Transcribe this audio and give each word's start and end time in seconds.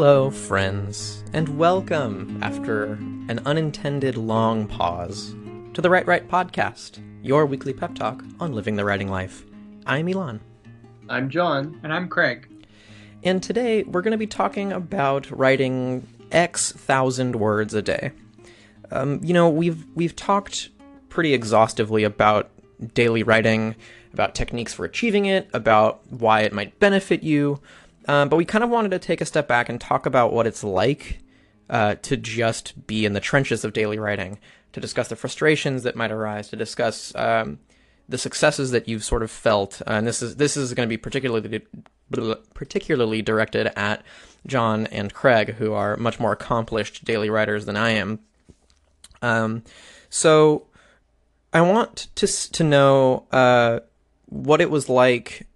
Hello, 0.00 0.30
friends, 0.30 1.22
and 1.34 1.58
welcome 1.58 2.42
after 2.42 2.94
an 2.94 3.38
unintended 3.44 4.16
long 4.16 4.66
pause 4.66 5.36
to 5.74 5.82
the 5.82 5.90
Write 5.90 6.06
Right 6.06 6.26
Podcast, 6.26 7.02
your 7.22 7.44
weekly 7.44 7.74
pep 7.74 7.94
talk 7.94 8.24
on 8.40 8.54
living 8.54 8.76
the 8.76 8.84
writing 8.86 9.08
life. 9.08 9.44
I'm 9.84 10.08
Elon. 10.08 10.40
I'm 11.10 11.28
John. 11.28 11.78
And 11.82 11.92
I'm 11.92 12.08
Craig. 12.08 12.48
And 13.24 13.42
today 13.42 13.82
we're 13.82 14.00
going 14.00 14.12
to 14.12 14.16
be 14.16 14.26
talking 14.26 14.72
about 14.72 15.30
writing 15.30 16.08
X 16.32 16.72
thousand 16.72 17.36
words 17.36 17.74
a 17.74 17.82
day. 17.82 18.12
Um, 18.90 19.20
you 19.22 19.34
know, 19.34 19.50
we've 19.50 19.84
we've 19.94 20.16
talked 20.16 20.70
pretty 21.10 21.34
exhaustively 21.34 22.04
about 22.04 22.50
daily 22.94 23.22
writing, 23.22 23.76
about 24.14 24.34
techniques 24.34 24.72
for 24.72 24.86
achieving 24.86 25.26
it, 25.26 25.50
about 25.52 26.00
why 26.10 26.40
it 26.40 26.54
might 26.54 26.80
benefit 26.80 27.22
you. 27.22 27.60
Um, 28.10 28.28
but 28.28 28.38
we 28.38 28.44
kind 28.44 28.64
of 28.64 28.70
wanted 28.70 28.90
to 28.90 28.98
take 28.98 29.20
a 29.20 29.24
step 29.24 29.46
back 29.46 29.68
and 29.68 29.80
talk 29.80 30.04
about 30.04 30.32
what 30.32 30.44
it's 30.44 30.64
like 30.64 31.20
uh, 31.68 31.94
to 32.02 32.16
just 32.16 32.88
be 32.88 33.06
in 33.06 33.12
the 33.12 33.20
trenches 33.20 33.64
of 33.64 33.72
daily 33.72 34.00
writing, 34.00 34.40
to 34.72 34.80
discuss 34.80 35.06
the 35.06 35.14
frustrations 35.14 35.84
that 35.84 35.94
might 35.94 36.10
arise, 36.10 36.48
to 36.48 36.56
discuss 36.56 37.14
um, 37.14 37.60
the 38.08 38.18
successes 38.18 38.72
that 38.72 38.88
you've 38.88 39.04
sort 39.04 39.22
of 39.22 39.30
felt. 39.30 39.80
Uh, 39.82 39.92
and 39.92 40.08
this 40.08 40.22
is 40.22 40.34
this 40.34 40.56
is 40.56 40.74
going 40.74 40.88
to 40.88 40.90
be 40.90 40.96
particularly 40.96 41.62
particularly 42.52 43.22
directed 43.22 43.70
at 43.78 44.02
John 44.44 44.88
and 44.88 45.14
Craig, 45.14 45.54
who 45.54 45.72
are 45.72 45.96
much 45.96 46.18
more 46.18 46.32
accomplished 46.32 47.04
daily 47.04 47.30
writers 47.30 47.64
than 47.64 47.76
I 47.76 47.90
am. 47.90 48.18
Um, 49.22 49.62
so 50.08 50.66
I 51.52 51.60
want 51.60 52.08
to 52.16 52.26
to 52.26 52.64
know 52.64 53.28
uh, 53.30 53.78
what 54.26 54.60
it 54.60 54.68
was 54.68 54.88
like. 54.88 55.46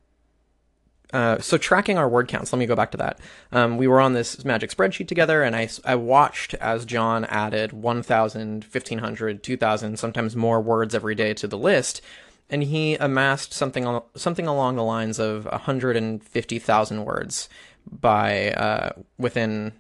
Uh, 1.15 1.39
so 1.39 1.57
tracking 1.57 1.97
our 1.97 2.09
word 2.09 2.27
counts. 2.27 2.53
Let 2.53 2.59
me 2.59 2.67
go 2.67 2.75
back 2.75 2.91
to 2.91 2.97
that. 2.97 3.21
Um, 3.53 3.77
we 3.77 3.87
were 3.87 4.01
on 4.01 4.15
this 4.15 4.45
magic 4.45 4.71
spreadsheet 4.71 5.07
together, 5.07 5.45
and 5.45 5.55
I, 5.55 5.69
I 5.85 5.95
watched 5.95 6.55
as 6.55 6.85
John 6.85 7.25
added 7.27 7.73
1,000, 7.73 8.65
1,500, 8.65 9.43
2,000, 9.45 9.97
sometimes 9.97 10.35
more 10.35 10.61
words 10.61 10.93
every 10.93 11.15
day 11.15 11.33
to 11.35 11.47
the 11.47 11.57
list, 11.57 12.03
and 12.51 12.65
he 12.65 12.97
amassed 12.97 13.53
something 13.53 14.01
something 14.17 14.49
along 14.49 14.75
the 14.75 14.83
lines 14.83 15.21
of 15.21 15.45
150,000 15.45 17.05
words 17.05 17.49
by 17.89 18.51
uh, 18.51 18.91
within, 19.17 19.73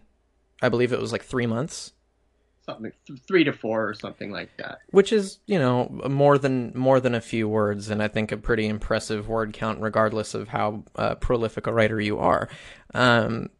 I 0.62 0.68
believe 0.68 0.92
it 0.92 1.00
was 1.00 1.10
like 1.10 1.24
three 1.24 1.46
months 1.46 1.93
something 2.64 2.92
three 3.26 3.44
to 3.44 3.52
four 3.52 3.88
or 3.88 3.94
something 3.94 4.30
like 4.30 4.50
that. 4.56 4.78
Which 4.90 5.12
is, 5.12 5.38
you 5.46 5.58
know, 5.58 5.88
more 6.08 6.38
than 6.38 6.72
more 6.74 7.00
than 7.00 7.14
a 7.14 7.20
few 7.20 7.48
words, 7.48 7.90
and 7.90 8.02
I 8.02 8.08
think 8.08 8.32
a 8.32 8.36
pretty 8.36 8.66
impressive 8.66 9.28
word 9.28 9.52
count, 9.52 9.80
regardless 9.80 10.34
of 10.34 10.48
how 10.48 10.84
uh, 10.96 11.14
prolific 11.16 11.66
a 11.66 11.72
writer 11.72 12.00
you 12.00 12.18
are. 12.18 12.48
Um, 12.94 13.50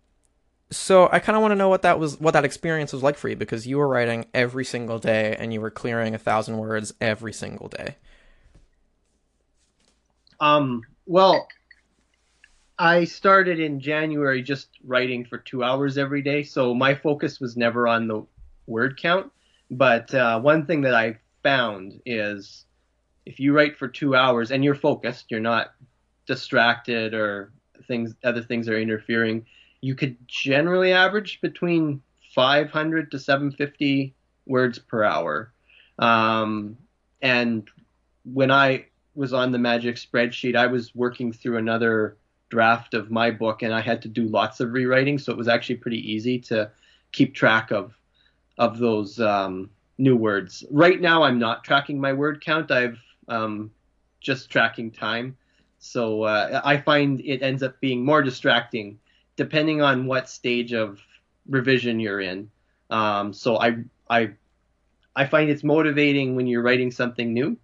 so 0.71 1.09
I 1.13 1.19
kind 1.19 1.37
of 1.37 1.43
want 1.43 1.53
to 1.53 1.57
know 1.57 1.69
what 1.69 1.83
that 1.83 1.99
was, 1.99 2.19
what 2.19 2.33
that 2.33 2.45
experience 2.45 2.93
was 2.93 3.03
like 3.03 3.17
for 3.17 3.29
you, 3.29 3.37
because 3.37 3.67
you 3.67 3.79
were 3.79 3.89
writing 3.89 4.27
every 4.33 4.65
single 4.65 4.99
day, 4.99 5.37
and 5.39 5.53
you 5.53 5.61
were 5.61 5.71
clearing 5.71 6.15
a 6.15 6.19
thousand 6.19 6.57
words 6.59 6.95
every 7.01 7.33
single 7.33 7.69
day. 7.69 7.97
Um. 10.41 10.83
Well, 11.07 11.47
I 12.79 13.05
started 13.05 13.61
in 13.61 13.79
January 13.79 14.43
just 14.43 14.69
writing 14.83 15.27
for 15.27 15.37
two 15.37 15.63
hours 15.63 15.99
every 15.99 16.23
day, 16.23 16.43
so 16.43 16.75
my 16.75 16.95
focus 16.95 17.39
was 17.39 17.57
never 17.57 17.87
on 17.87 18.09
the 18.09 18.27
word 18.67 18.99
count. 19.01 19.31
But 19.71 20.15
uh, 20.15 20.41
one 20.41 20.67
thing 20.67 20.83
that 20.83 20.95
I 20.95 21.19
found 21.43 22.01
is 22.07 22.65
if 23.27 23.41
you 23.41 23.53
write 23.53 23.77
for 23.77 23.89
two 23.89 24.15
hours 24.15 24.51
and 24.51 24.65
you're 24.65 24.75
focused, 24.75 25.31
you're 25.31 25.41
not 25.41 25.73
distracted 26.27 27.15
or 27.15 27.53
things 27.87 28.15
other 28.25 28.43
things 28.43 28.69
are 28.69 28.79
interfering, 28.79 29.47
you 29.81 29.95
could 29.95 30.17
generally 30.27 30.93
average 30.93 31.41
between 31.41 32.03
500 32.35 33.11
to 33.11 33.19
750 33.19 34.15
words 34.47 34.79
per 34.79 35.05
hour. 35.05 35.53
Um, 35.99 36.77
and 37.23 37.69
when 38.25 38.51
I 38.51 38.87
was 39.15 39.33
on 39.33 39.53
the 39.53 39.59
magic 39.59 39.97
spreadsheet, 39.97 40.57
I 40.57 40.67
was 40.67 40.95
working 40.95 41.33
through 41.33 41.59
another 41.59 42.17
draft 42.49 42.95
of 42.95 43.11
my 43.11 43.31
book 43.31 43.63
and 43.63 43.73
I 43.73 43.81
had 43.81 44.03
to 44.03 44.09
do 44.09 44.25
lots 44.25 44.61
of 44.61 44.73
rewriting, 44.73 45.19
so 45.19 45.33
it 45.33 45.39
was 45.39 45.49
actually 45.49 45.77
pretty 45.77 46.13
easy 46.13 46.39
to 46.41 46.71
keep 47.13 47.35
track 47.35 47.71
of 47.71 47.95
of 48.59 48.79
those 48.79 49.21
um, 49.21 49.71
new 49.99 50.17
words. 50.17 50.65
Right 50.71 51.01
now, 51.01 51.23
I'm 51.23 51.39
not 51.39 51.65
tracking 51.65 52.01
my 52.01 52.13
word 52.13 52.43
count. 52.45 52.71
I've 52.71 52.99
um, 53.29 53.71
just 54.21 54.51
tracking 54.51 54.91
time. 54.91 55.37
So 55.79 56.23
uh, 56.23 56.61
I 56.65 56.79
find 56.79 57.21
it 57.21 57.43
ends 57.43 57.63
up 57.63 57.81
being 57.81 58.05
more 58.05 58.23
distracting 58.23 58.99
depending 59.37 59.83
on 59.83 60.07
what 60.07 60.29
stage 60.29 60.73
of 60.73 61.01
revision 61.49 62.01
you're 62.01 62.21
in. 62.21 62.51
Um, 62.91 63.33
so 63.33 63.59
I 63.61 63.79
I 64.09 64.31
I 65.17 65.27
find 65.27 65.51
it's 65.51 65.65
motivating 65.65 66.37
when 66.37 66.47
you're 66.47 66.63
writing 66.63 66.91
something 66.91 67.33
new, 67.33 67.57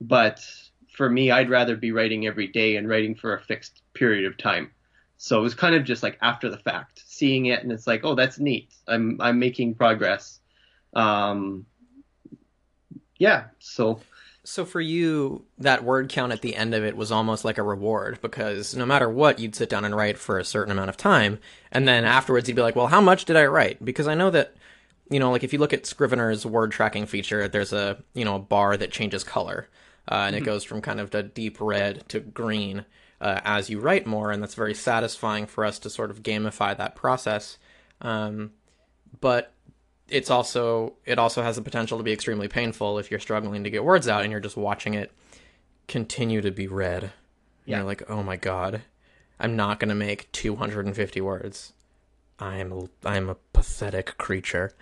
but 0.00 0.44
for 0.88 1.08
me, 1.08 1.30
I'd 1.30 1.50
rather 1.50 1.76
be 1.76 1.92
writing 1.92 2.26
every 2.26 2.48
day 2.48 2.76
and 2.76 2.88
writing 2.88 3.14
for 3.14 3.34
a 3.34 3.40
fixed 3.40 3.82
period 3.94 4.24
of 4.26 4.36
time. 4.36 4.70
So 5.16 5.38
it 5.38 5.42
was 5.42 5.54
kind 5.54 5.74
of 5.74 5.84
just 5.84 6.02
like 6.02 6.18
after 6.22 6.50
the 6.50 6.58
fact, 6.58 7.02
seeing 7.06 7.46
it, 7.46 7.62
and 7.62 7.72
it's 7.72 7.86
like, 7.86 8.04
oh, 8.04 8.14
that's 8.14 8.38
neat. 8.38 8.72
I'm 8.86 9.20
I'm 9.20 9.38
making 9.38 9.74
progress. 9.74 10.37
Um, 10.94 11.66
yeah. 13.18 13.44
So. 13.58 14.00
So 14.44 14.64
for 14.64 14.80
you, 14.80 15.44
that 15.58 15.84
word 15.84 16.08
count 16.08 16.32
at 16.32 16.40
the 16.40 16.56
end 16.56 16.72
of 16.72 16.82
it 16.82 16.96
was 16.96 17.12
almost 17.12 17.44
like 17.44 17.58
a 17.58 17.62
reward 17.62 18.18
because 18.22 18.74
no 18.74 18.86
matter 18.86 19.06
what, 19.06 19.38
you'd 19.38 19.54
sit 19.54 19.68
down 19.68 19.84
and 19.84 19.94
write 19.94 20.16
for 20.16 20.38
a 20.38 20.44
certain 20.44 20.72
amount 20.72 20.88
of 20.88 20.96
time, 20.96 21.38
and 21.70 21.86
then 21.86 22.06
afterwards 22.06 22.48
you'd 22.48 22.54
be 22.54 22.62
like, 22.62 22.74
"Well, 22.74 22.86
how 22.86 23.02
much 23.02 23.26
did 23.26 23.36
I 23.36 23.44
write?" 23.44 23.84
Because 23.84 24.08
I 24.08 24.14
know 24.14 24.30
that, 24.30 24.54
you 25.10 25.18
know, 25.20 25.30
like 25.30 25.44
if 25.44 25.52
you 25.52 25.58
look 25.58 25.74
at 25.74 25.84
Scrivener's 25.84 26.46
word 26.46 26.72
tracking 26.72 27.04
feature, 27.04 27.46
there's 27.46 27.74
a 27.74 28.02
you 28.14 28.24
know 28.24 28.36
a 28.36 28.38
bar 28.38 28.78
that 28.78 28.90
changes 28.90 29.22
color, 29.22 29.68
uh, 30.10 30.14
and 30.14 30.34
mm-hmm. 30.34 30.44
it 30.44 30.46
goes 30.46 30.64
from 30.64 30.80
kind 30.80 31.00
of 31.00 31.14
a 31.14 31.22
deep 31.22 31.60
red 31.60 32.08
to 32.08 32.20
green 32.20 32.86
uh, 33.20 33.40
as 33.44 33.68
you 33.68 33.80
write 33.80 34.06
more, 34.06 34.30
and 34.30 34.42
that's 34.42 34.54
very 34.54 34.74
satisfying 34.74 35.46
for 35.46 35.64
us 35.64 35.78
to 35.80 35.90
sort 35.90 36.10
of 36.10 36.22
gamify 36.22 36.76
that 36.76 36.94
process. 36.94 37.58
Um, 38.00 38.52
but 39.20 39.52
it's 40.08 40.30
also 40.30 40.94
it 41.04 41.18
also 41.18 41.42
has 41.42 41.56
the 41.56 41.62
potential 41.62 41.98
to 41.98 42.04
be 42.04 42.12
extremely 42.12 42.48
painful 42.48 42.98
if 42.98 43.10
you're 43.10 43.20
struggling 43.20 43.64
to 43.64 43.70
get 43.70 43.84
words 43.84 44.08
out 44.08 44.22
and 44.22 44.30
you're 44.30 44.40
just 44.40 44.56
watching 44.56 44.94
it 44.94 45.12
continue 45.86 46.40
to 46.40 46.50
be 46.50 46.66
red. 46.66 47.12
Yeah. 47.64 47.78
You're 47.78 47.86
like, 47.86 48.08
oh 48.10 48.22
my 48.22 48.36
god, 48.36 48.82
I'm 49.38 49.56
not 49.56 49.80
gonna 49.80 49.94
make 49.94 50.30
250 50.32 51.20
words. 51.20 51.72
I'm 52.38 52.88
I'm 53.04 53.28
a 53.28 53.36
pathetic 53.52 54.16
creature. 54.18 54.72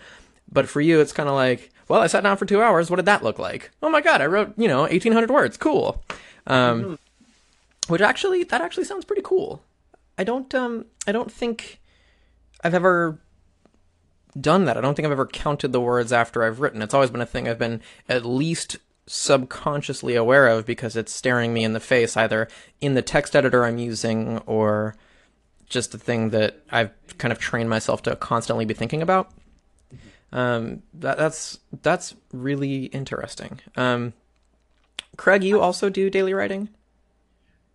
But 0.51 0.69
for 0.69 0.81
you, 0.81 1.01
it's 1.01 1.13
kind 1.13 1.29
of 1.29 1.35
like, 1.35 1.71
well, 1.89 2.01
I 2.01 2.07
sat 2.07 2.23
down 2.23 2.37
for 2.37 2.47
two 2.47 2.63
hours. 2.63 2.89
What 2.89 2.97
did 2.97 3.07
that 3.07 3.25
look 3.25 3.39
like? 3.39 3.73
Oh 3.83 3.91
my 3.91 4.01
god, 4.01 4.21
I 4.21 4.27
wrote 4.27 4.55
you 4.57 4.69
know 4.69 4.83
1,800 4.83 5.31
words. 5.31 5.57
Cool. 5.57 6.03
Um, 6.47 6.83
mm-hmm. 6.83 6.95
Which 7.93 8.01
actually, 8.01 8.45
that 8.45 8.61
actually 8.61 8.85
sounds 8.85 9.05
pretty 9.05 9.23
cool. 9.23 9.63
I 10.19 10.25
don't 10.25 10.55
um 10.55 10.87
I 11.07 11.13
don't 11.13 11.31
think 11.31 11.81
I've 12.63 12.75
ever 12.75 13.19
done 14.41 14.65
that. 14.67 14.77
I 14.77 14.81
don't 14.81 14.95
think 14.95 15.07
I've 15.07 15.13
ever 15.13 15.27
counted 15.27 15.73
the 15.73 15.81
words 15.81 16.13
after 16.13 16.45
I've 16.45 16.61
written. 16.61 16.83
It's 16.83 16.95
always 16.95 17.11
been 17.11 17.21
a 17.21 17.27
thing 17.27 17.49
I've 17.49 17.59
been 17.59 17.81
at 18.09 18.25
least 18.25 18.79
subconsciously 19.07 20.17
aware 20.17 20.49
of 20.49 20.67
because 20.67 20.97
it's 20.97 21.13
staring 21.13 21.55
me 21.55 21.63
in 21.65 21.73
the 21.73 21.81
face 21.81 22.17
either 22.17 22.49
in 22.81 22.95
the 22.95 23.03
text 23.03 23.37
editor 23.37 23.65
I'm 23.65 23.79
using 23.79 24.39
or 24.47 24.97
just 25.69 25.95
a 25.95 25.99
thing 25.99 26.31
that 26.31 26.61
I've 26.71 26.91
kind 27.19 27.33
of 27.33 27.39
trained 27.39 27.71
myself 27.71 28.03
to 28.03 28.17
constantly 28.17 28.65
be 28.65 28.75
thinking 28.75 29.03
about. 29.03 29.31
Um, 30.33 30.83
that, 30.95 31.19
that's 31.19 31.59
that's 31.83 32.15
really 32.33 32.87
interesting. 32.87 33.61
Um, 33.77 34.13
Craig, 35.17 35.45
you 35.45 35.61
also 35.61 35.89
do 35.89 36.11
daily 36.11 36.35
writing? 36.35 36.69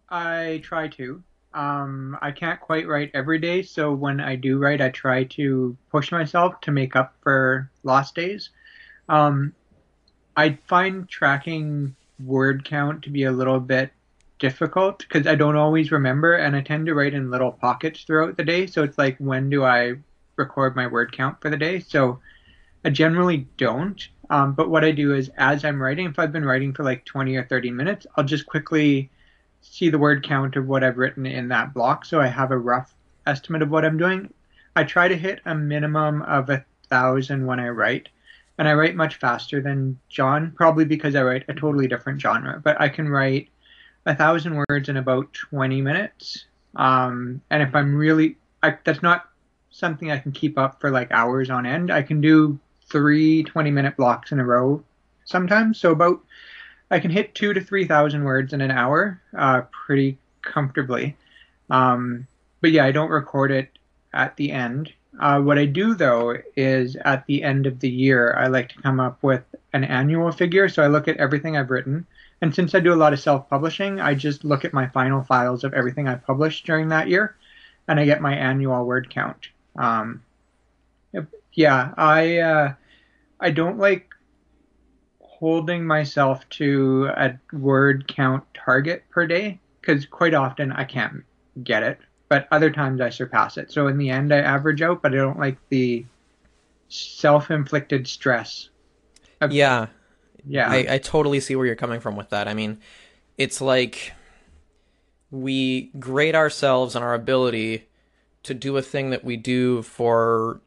I 0.10 0.62
try 0.64 0.90
to. 0.90 1.24
Um, 1.54 2.18
I 2.22 2.32
can't 2.32 2.60
quite 2.60 2.88
write 2.88 3.12
every 3.14 3.40
day, 3.40 3.62
so 3.62 3.94
when 3.94 4.20
I 4.20 4.36
do 4.36 4.58
write, 4.58 4.82
I 4.82 4.90
try 4.90 5.26
to 5.26 5.76
push 5.90 6.12
myself 6.12 6.62
to 6.62 6.72
make 6.72 6.96
up 6.96 7.16
for 7.22 7.70
lost 7.84 8.16
days. 8.16 8.50
Um, 9.10 9.54
I 10.38 10.58
find 10.68 11.10
tracking 11.10 11.96
word 12.24 12.64
count 12.64 13.04
to 13.04 13.10
be 13.10 13.24
a 13.24 13.32
little 13.32 13.60
bit 13.60 13.92
difficult 14.40 15.00
because 15.00 15.28
I 15.28 15.36
don't 15.36 15.58
always 15.58 15.92
remember, 15.92 16.36
and 16.36 16.56
I 16.56 16.62
tend 16.62 16.86
to 16.86 16.96
write 16.96 17.14
in 17.14 17.30
little 17.30 17.52
pockets 17.52 18.04
throughout 18.04 18.38
the 18.38 18.46
day. 18.46 18.66
So 18.66 18.84
it's 18.84 18.98
like, 18.98 19.18
when 19.18 19.50
do 19.50 19.66
I 19.66 19.96
record 20.38 20.76
my 20.76 20.88
word 20.88 21.12
count 21.12 21.42
for 21.42 21.50
the 21.50 21.58
day? 21.58 21.80
So 21.80 22.20
I 22.86 22.90
generally 22.90 23.48
don't. 23.58 24.08
Um, 24.30 24.54
but 24.54 24.70
what 24.70 24.86
I 24.86 24.92
do 24.92 25.14
is, 25.14 25.30
as 25.38 25.66
I'm 25.66 25.82
writing, 25.82 26.08
if 26.08 26.18
I've 26.18 26.32
been 26.32 26.46
writing 26.46 26.74
for 26.74 26.84
like 26.84 27.04
20 27.04 27.36
or 27.36 27.46
30 27.46 27.72
minutes, 27.72 28.08
I'll 28.16 28.24
just 28.24 28.46
quickly 28.46 29.12
see 29.62 29.90
the 29.90 30.00
word 30.00 30.24
count 30.24 30.56
of 30.56 30.68
what 30.68 30.84
I've 30.84 30.98
written 30.98 31.26
in 31.26 31.48
that 31.50 31.74
block 31.74 32.06
so 32.06 32.20
I 32.20 32.28
have 32.28 32.52
a 32.52 32.58
rough 32.58 32.94
estimate 33.26 33.62
of 33.62 33.70
what 33.70 33.86
I'm 33.86 33.98
doing. 33.98 34.34
I 34.76 34.84
try 34.84 35.08
to 35.08 35.18
hit 35.18 35.42
a 35.46 35.56
minimum 35.56 36.22
of 36.24 36.50
a 36.50 36.66
thousand 36.90 37.46
when 37.46 37.60
I 37.60 37.70
write, 37.70 38.10
and 38.58 38.68
I 38.68 38.74
write 38.74 38.96
much 38.96 39.16
faster 39.16 39.62
than 39.62 40.00
John, 40.10 40.52
probably 40.52 40.86
because 40.86 41.16
I 41.16 41.24
write 41.24 41.46
a 41.48 41.54
totally 41.54 41.88
different 41.88 42.22
genre, 42.22 42.62
but 42.64 42.80
I 42.80 42.90
can 42.90 43.10
write 43.10 43.50
a 44.06 44.16
thousand 44.16 44.64
words 44.68 44.90
in 44.90 44.98
about 44.98 45.34
20 45.34 45.82
minutes. 45.82 46.46
Um, 46.76 47.42
and 47.50 47.62
if 47.62 47.76
I'm 47.76 47.96
really, 47.96 48.38
I, 48.64 48.78
that's 48.84 49.04
not 49.04 49.30
something 49.72 50.12
I 50.12 50.20
can 50.20 50.32
keep 50.32 50.58
up 50.58 50.80
for 50.80 50.90
like 50.90 51.12
hours 51.12 51.50
on 51.50 51.66
end. 51.66 51.92
I 51.92 52.02
can 52.02 52.22
do 52.22 52.60
three 52.88 53.44
20 53.44 53.72
minute 53.72 53.96
blocks 53.98 54.32
in 54.32 54.40
a 54.40 54.46
row 54.46 54.84
sometimes. 55.26 55.80
So 55.80 55.92
about 55.92 56.22
I 56.92 57.00
can 57.00 57.10
hit 57.10 57.34
two 57.34 57.54
to 57.54 57.62
three 57.62 57.88
thousand 57.88 58.24
words 58.24 58.54
in 58.54 58.62
an 58.62 58.70
hour, 58.70 59.22
uh, 59.38 59.62
pretty 59.72 60.18
comfortably. 60.42 61.16
Um, 61.70 62.28
but 62.60 62.72
yeah, 62.72 62.86
I 62.86 62.92
don't 62.92 63.10
record 63.10 63.52
it 63.52 63.70
at 64.14 64.36
the 64.36 64.52
end. 64.52 64.94
Uh, 65.20 65.40
what 65.42 65.58
I 65.58 65.66
do 65.66 65.96
though 65.96 66.36
is 66.56 66.96
at 66.98 67.26
the 67.26 67.44
end 67.44 67.66
of 67.66 67.80
the 67.80 67.90
year, 67.90 68.34
I 68.38 68.48
like 68.48 68.70
to 68.70 68.82
come 68.82 69.00
up 69.00 69.24
with 69.24 69.44
an 69.74 69.84
annual 69.84 70.32
figure. 70.32 70.70
So 70.70 70.84
I 70.84 70.88
look 70.88 71.08
at 71.08 71.18
everything 71.18 71.58
I've 71.58 71.70
written, 71.70 72.06
and 72.42 72.54
since 72.54 72.76
I 72.76 72.80
do 72.80 72.94
a 72.94 72.96
lot 72.96 73.14
of 73.14 73.20
self-publishing, 73.20 74.02
I 74.02 74.14
just 74.14 74.44
look 74.44 74.66
at 74.66 74.74
my 74.74 74.88
final 74.88 75.24
files 75.24 75.64
of 75.64 75.74
everything 75.74 76.08
I 76.08 76.16
published 76.16 76.66
during 76.66 76.90
that 76.90 77.08
year, 77.08 77.36
and 77.88 78.00
I 78.00 78.06
get 78.06 78.22
my 78.22 78.36
annual 78.36 78.86
word 78.86 79.10
count. 79.10 79.50
Um, 79.78 80.22
yeah, 81.54 81.94
I 81.98 82.38
uh, 82.40 82.74
I 83.40 83.52
don't 83.52 83.78
like 83.78 84.10
holding 85.42 85.86
myself 85.86 86.48
to 86.50 87.10
a 87.18 87.38
word 87.52 88.08
count 88.08 88.44
target 88.54 89.04
per 89.10 89.26
day 89.26 89.60
because 89.82 90.06
quite 90.06 90.36
often 90.36 90.72
I 90.72 90.84
can't 90.84 91.24
get 91.64 91.82
it, 91.82 92.00
but 92.30 92.48
other 92.52 92.70
times 92.70 93.02
I 93.02 93.10
surpass 93.10 93.58
it. 93.58 93.72
So 93.72 93.88
in 93.88 93.98
the 93.98 94.12
end, 94.12 94.32
I 94.32 94.38
average 94.38 94.84
out, 94.84 95.02
but 95.02 95.14
I 95.14 95.18
don't 95.18 95.40
like 95.40 95.58
the 95.70 96.06
self-inflicted 96.90 98.08
stress. 98.08 98.70
Of, 99.42 99.52
yeah, 99.52 99.88
yeah, 100.46 100.70
I, 100.70 100.86
I 100.88 100.98
totally 101.00 101.40
see 101.40 101.56
where 101.56 101.66
you're 101.66 101.76
coming 101.76 102.00
from 102.00 102.16
with 102.16 102.30
that. 102.30 102.48
I 102.48 102.54
mean, 102.54 102.80
it's 103.40 103.60
like 103.60 104.14
we 105.32 105.90
grade 105.98 106.36
ourselves 106.36 106.96
on 106.96 107.02
our 107.02 107.16
ability 107.16 107.88
to 108.44 108.54
do 108.54 108.78
a 108.78 108.82
thing 108.84 109.10
that 109.10 109.24
we 109.24 109.38
do 109.38 109.82
for 109.82 110.62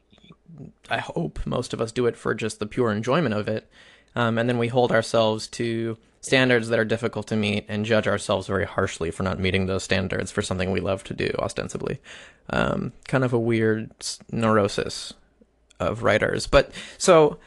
I 0.89 0.97
hope 0.97 1.45
most 1.45 1.73
of 1.73 1.79
us 1.79 1.91
do 1.91 2.05
it 2.05 2.17
for 2.17 2.33
just 2.33 2.59
the 2.59 2.65
pure 2.65 2.91
enjoyment 2.91 3.33
of 3.33 3.47
it. 3.47 3.69
Um, 4.15 4.37
and 4.37 4.47
then 4.47 4.57
we 4.57 4.67
hold 4.67 4.91
ourselves 4.91 5.47
to 5.49 5.97
standards 6.21 6.69
that 6.69 6.79
are 6.79 6.85
difficult 6.85 7.27
to 7.27 7.35
meet 7.35 7.65
and 7.67 7.85
judge 7.85 8.07
ourselves 8.07 8.47
very 8.47 8.65
harshly 8.65 9.11
for 9.11 9.21
not 9.21 9.39
meeting 9.39 9.67
those 9.67 9.83
standards 9.83 10.31
for 10.31 10.41
something 10.41 10.71
we 10.71 10.79
love 10.79 11.03
to 11.03 11.13
do 11.13 11.29
ostensibly. 11.37 11.99
Um, 12.49 12.93
kind 13.07 13.23
of 13.23 13.33
a 13.33 13.39
weird 13.39 13.91
neurosis 14.31 15.13
of 15.79 16.01
writers. 16.01 16.47
But 16.47 16.71
so 16.97 17.37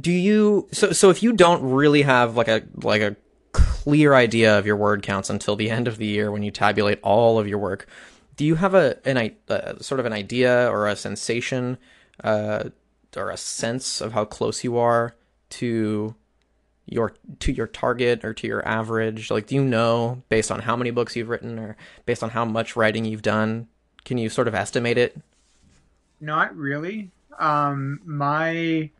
do 0.00 0.12
you 0.12 0.68
so 0.72 0.92
so 0.92 1.10
if 1.10 1.22
you 1.22 1.32
don't 1.32 1.62
really 1.62 2.02
have 2.02 2.36
like 2.36 2.48
a 2.48 2.62
like 2.82 3.02
a 3.02 3.16
clear 3.52 4.14
idea 4.14 4.58
of 4.58 4.66
your 4.66 4.76
word 4.76 5.02
counts 5.02 5.30
until 5.30 5.56
the 5.56 5.70
end 5.70 5.88
of 5.88 5.98
the 5.98 6.06
year 6.06 6.30
when 6.30 6.42
you 6.42 6.50
tabulate 6.50 7.00
all 7.02 7.38
of 7.38 7.48
your 7.48 7.58
work, 7.58 7.86
do 8.36 8.44
you 8.44 8.56
have 8.56 8.74
a 8.74 8.96
an 9.04 9.32
a, 9.48 9.82
sort 9.82 9.98
of 9.98 10.06
an 10.06 10.12
idea 10.12 10.68
or 10.70 10.86
a 10.86 10.96
sensation 10.96 11.78
uh, 12.22 12.64
or 13.16 13.30
a 13.30 13.36
sense 13.36 14.00
of 14.00 14.12
how 14.12 14.24
close 14.24 14.62
you 14.62 14.76
are 14.76 15.14
to 15.50 16.14
your 16.86 17.14
to 17.40 17.52
your 17.52 17.66
target 17.66 18.24
or 18.24 18.32
to 18.34 18.46
your 18.46 18.66
average? 18.66 19.30
Like, 19.30 19.46
do 19.46 19.54
you 19.54 19.64
know 19.64 20.22
based 20.28 20.50
on 20.50 20.60
how 20.60 20.76
many 20.76 20.90
books 20.90 21.16
you've 21.16 21.28
written 21.28 21.58
or 21.58 21.76
based 22.04 22.22
on 22.22 22.30
how 22.30 22.44
much 22.44 22.76
writing 22.76 23.04
you've 23.04 23.22
done? 23.22 23.68
Can 24.04 24.18
you 24.18 24.28
sort 24.28 24.48
of 24.48 24.54
estimate 24.54 24.98
it? 24.98 25.16
Not 26.20 26.56
really. 26.56 27.10
Um, 27.38 28.00
my 28.04 28.90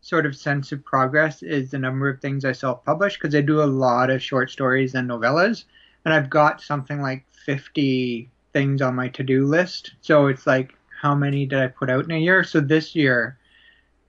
sort 0.00 0.26
of 0.26 0.36
sense 0.36 0.70
of 0.72 0.84
progress 0.84 1.42
is 1.42 1.70
the 1.70 1.78
number 1.78 2.08
of 2.08 2.20
things 2.20 2.44
I 2.44 2.52
self-publish 2.52 3.14
because 3.14 3.34
I 3.34 3.40
do 3.40 3.62
a 3.62 3.64
lot 3.64 4.10
of 4.10 4.22
short 4.22 4.50
stories 4.50 4.94
and 4.94 5.10
novellas, 5.10 5.64
and 6.04 6.14
I've 6.14 6.30
got 6.30 6.62
something 6.62 7.02
like 7.02 7.24
fifty 7.44 8.30
things 8.52 8.80
on 8.80 8.94
my 8.94 9.08
to-do 9.08 9.44
list. 9.44 9.92
So 10.00 10.28
it's 10.28 10.46
like, 10.46 10.74
how 11.02 11.14
many 11.14 11.46
did 11.46 11.58
I 11.58 11.66
put 11.66 11.90
out 11.90 12.04
in 12.04 12.12
a 12.12 12.18
year? 12.18 12.44
So 12.44 12.60
this 12.60 12.94
year, 12.94 13.36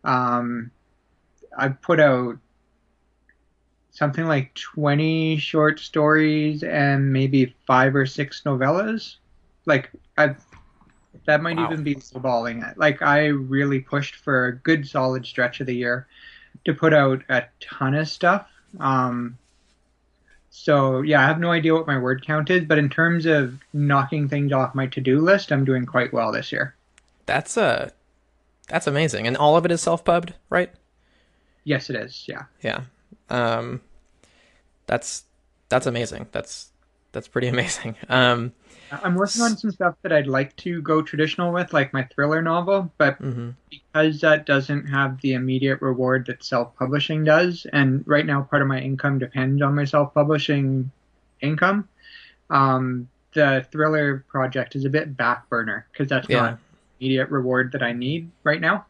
um, 0.03 0.71
I 1.59 1.69
put 1.69 1.99
out 1.99 2.37
something 3.91 4.25
like 4.25 4.53
20 4.55 5.37
short 5.37 5.79
stories 5.79 6.63
and 6.63 7.11
maybe 7.11 7.53
five 7.67 7.95
or 7.95 8.05
six 8.05 8.41
novellas. 8.43 9.15
Like 9.65 9.91
I 10.17 10.35
that 11.25 11.41
might 11.41 11.57
wow. 11.57 11.65
even 11.65 11.83
be 11.83 11.97
balling 12.15 12.63
it. 12.63 12.77
Like 12.77 13.01
I 13.01 13.25
really 13.27 13.79
pushed 13.79 14.15
for 14.15 14.47
a 14.47 14.55
good 14.55 14.87
solid 14.87 15.25
stretch 15.25 15.59
of 15.59 15.67
the 15.67 15.75
year 15.75 16.07
to 16.65 16.73
put 16.73 16.93
out 16.93 17.21
a 17.29 17.43
ton 17.59 17.93
of 17.93 18.07
stuff. 18.07 18.47
Um, 18.79 19.37
so 20.49 21.01
yeah, 21.01 21.21
I 21.21 21.27
have 21.27 21.39
no 21.39 21.51
idea 21.51 21.73
what 21.73 21.87
my 21.87 21.97
word 21.97 22.25
count 22.25 22.49
is, 22.49 22.65
but 22.65 22.77
in 22.77 22.89
terms 22.89 23.25
of 23.25 23.59
knocking 23.73 24.27
things 24.27 24.51
off 24.51 24.75
my 24.75 24.87
to-do 24.87 25.19
list, 25.19 25.51
I'm 25.51 25.65
doing 25.65 25.85
quite 25.85 26.13
well 26.13 26.31
this 26.31 26.51
year. 26.51 26.75
That's 27.25 27.57
uh 27.57 27.91
that's 28.67 28.87
amazing. 28.87 29.27
And 29.27 29.35
all 29.35 29.57
of 29.57 29.65
it 29.65 29.71
is 29.71 29.81
self-pubbed, 29.81 30.33
right? 30.49 30.71
Yes, 31.69 31.91
it 31.91 31.95
is. 31.97 32.25
Yeah. 32.27 32.45
Yeah. 32.63 32.81
Um, 33.29 33.81
that's 34.87 35.25
that's 35.69 35.85
amazing. 35.85 36.25
That's 36.31 36.71
that's 37.11 37.27
pretty 37.27 37.47
amazing. 37.55 37.95
Um, 38.09 38.53
I'm 38.91 39.13
working 39.13 39.43
on 39.43 39.55
some 39.55 39.69
stuff 39.69 39.93
that 40.01 40.11
I'd 40.11 40.25
like 40.25 40.55
to 40.57 40.81
go 40.81 41.03
traditional 41.03 41.53
with, 41.53 41.71
like 41.71 41.93
my 41.93 42.07
thriller 42.11 42.41
novel, 42.41 42.91
but 42.97 43.21
mm-hmm. 43.21 43.51
because 43.69 44.19
that 44.21 44.47
doesn't 44.47 44.87
have 44.87 45.21
the 45.21 45.33
immediate 45.33 45.79
reward 45.79 46.25
that 46.25 46.43
self-publishing 46.43 47.23
does, 47.23 47.67
and 47.71 48.03
right 48.07 48.25
now 48.25 48.41
part 48.41 48.63
of 48.63 48.67
my 48.67 48.79
income 48.79 49.19
depends 49.19 49.61
on 49.61 49.75
my 49.75 49.85
self-publishing 49.85 50.89
income. 51.41 51.87
Um, 52.49 53.07
the 53.33 53.63
thriller 53.71 54.25
project 54.27 54.75
is 54.75 54.85
a 54.85 54.89
bit 54.89 55.15
back 55.15 55.47
burner 55.49 55.85
because 55.91 56.09
that's 56.09 56.27
yeah. 56.27 56.41
not 56.41 56.59
immediate 56.99 57.29
reward 57.29 57.73
that 57.73 57.83
I 57.83 57.91
need 57.91 58.31
right 58.43 58.59
now 58.59 58.87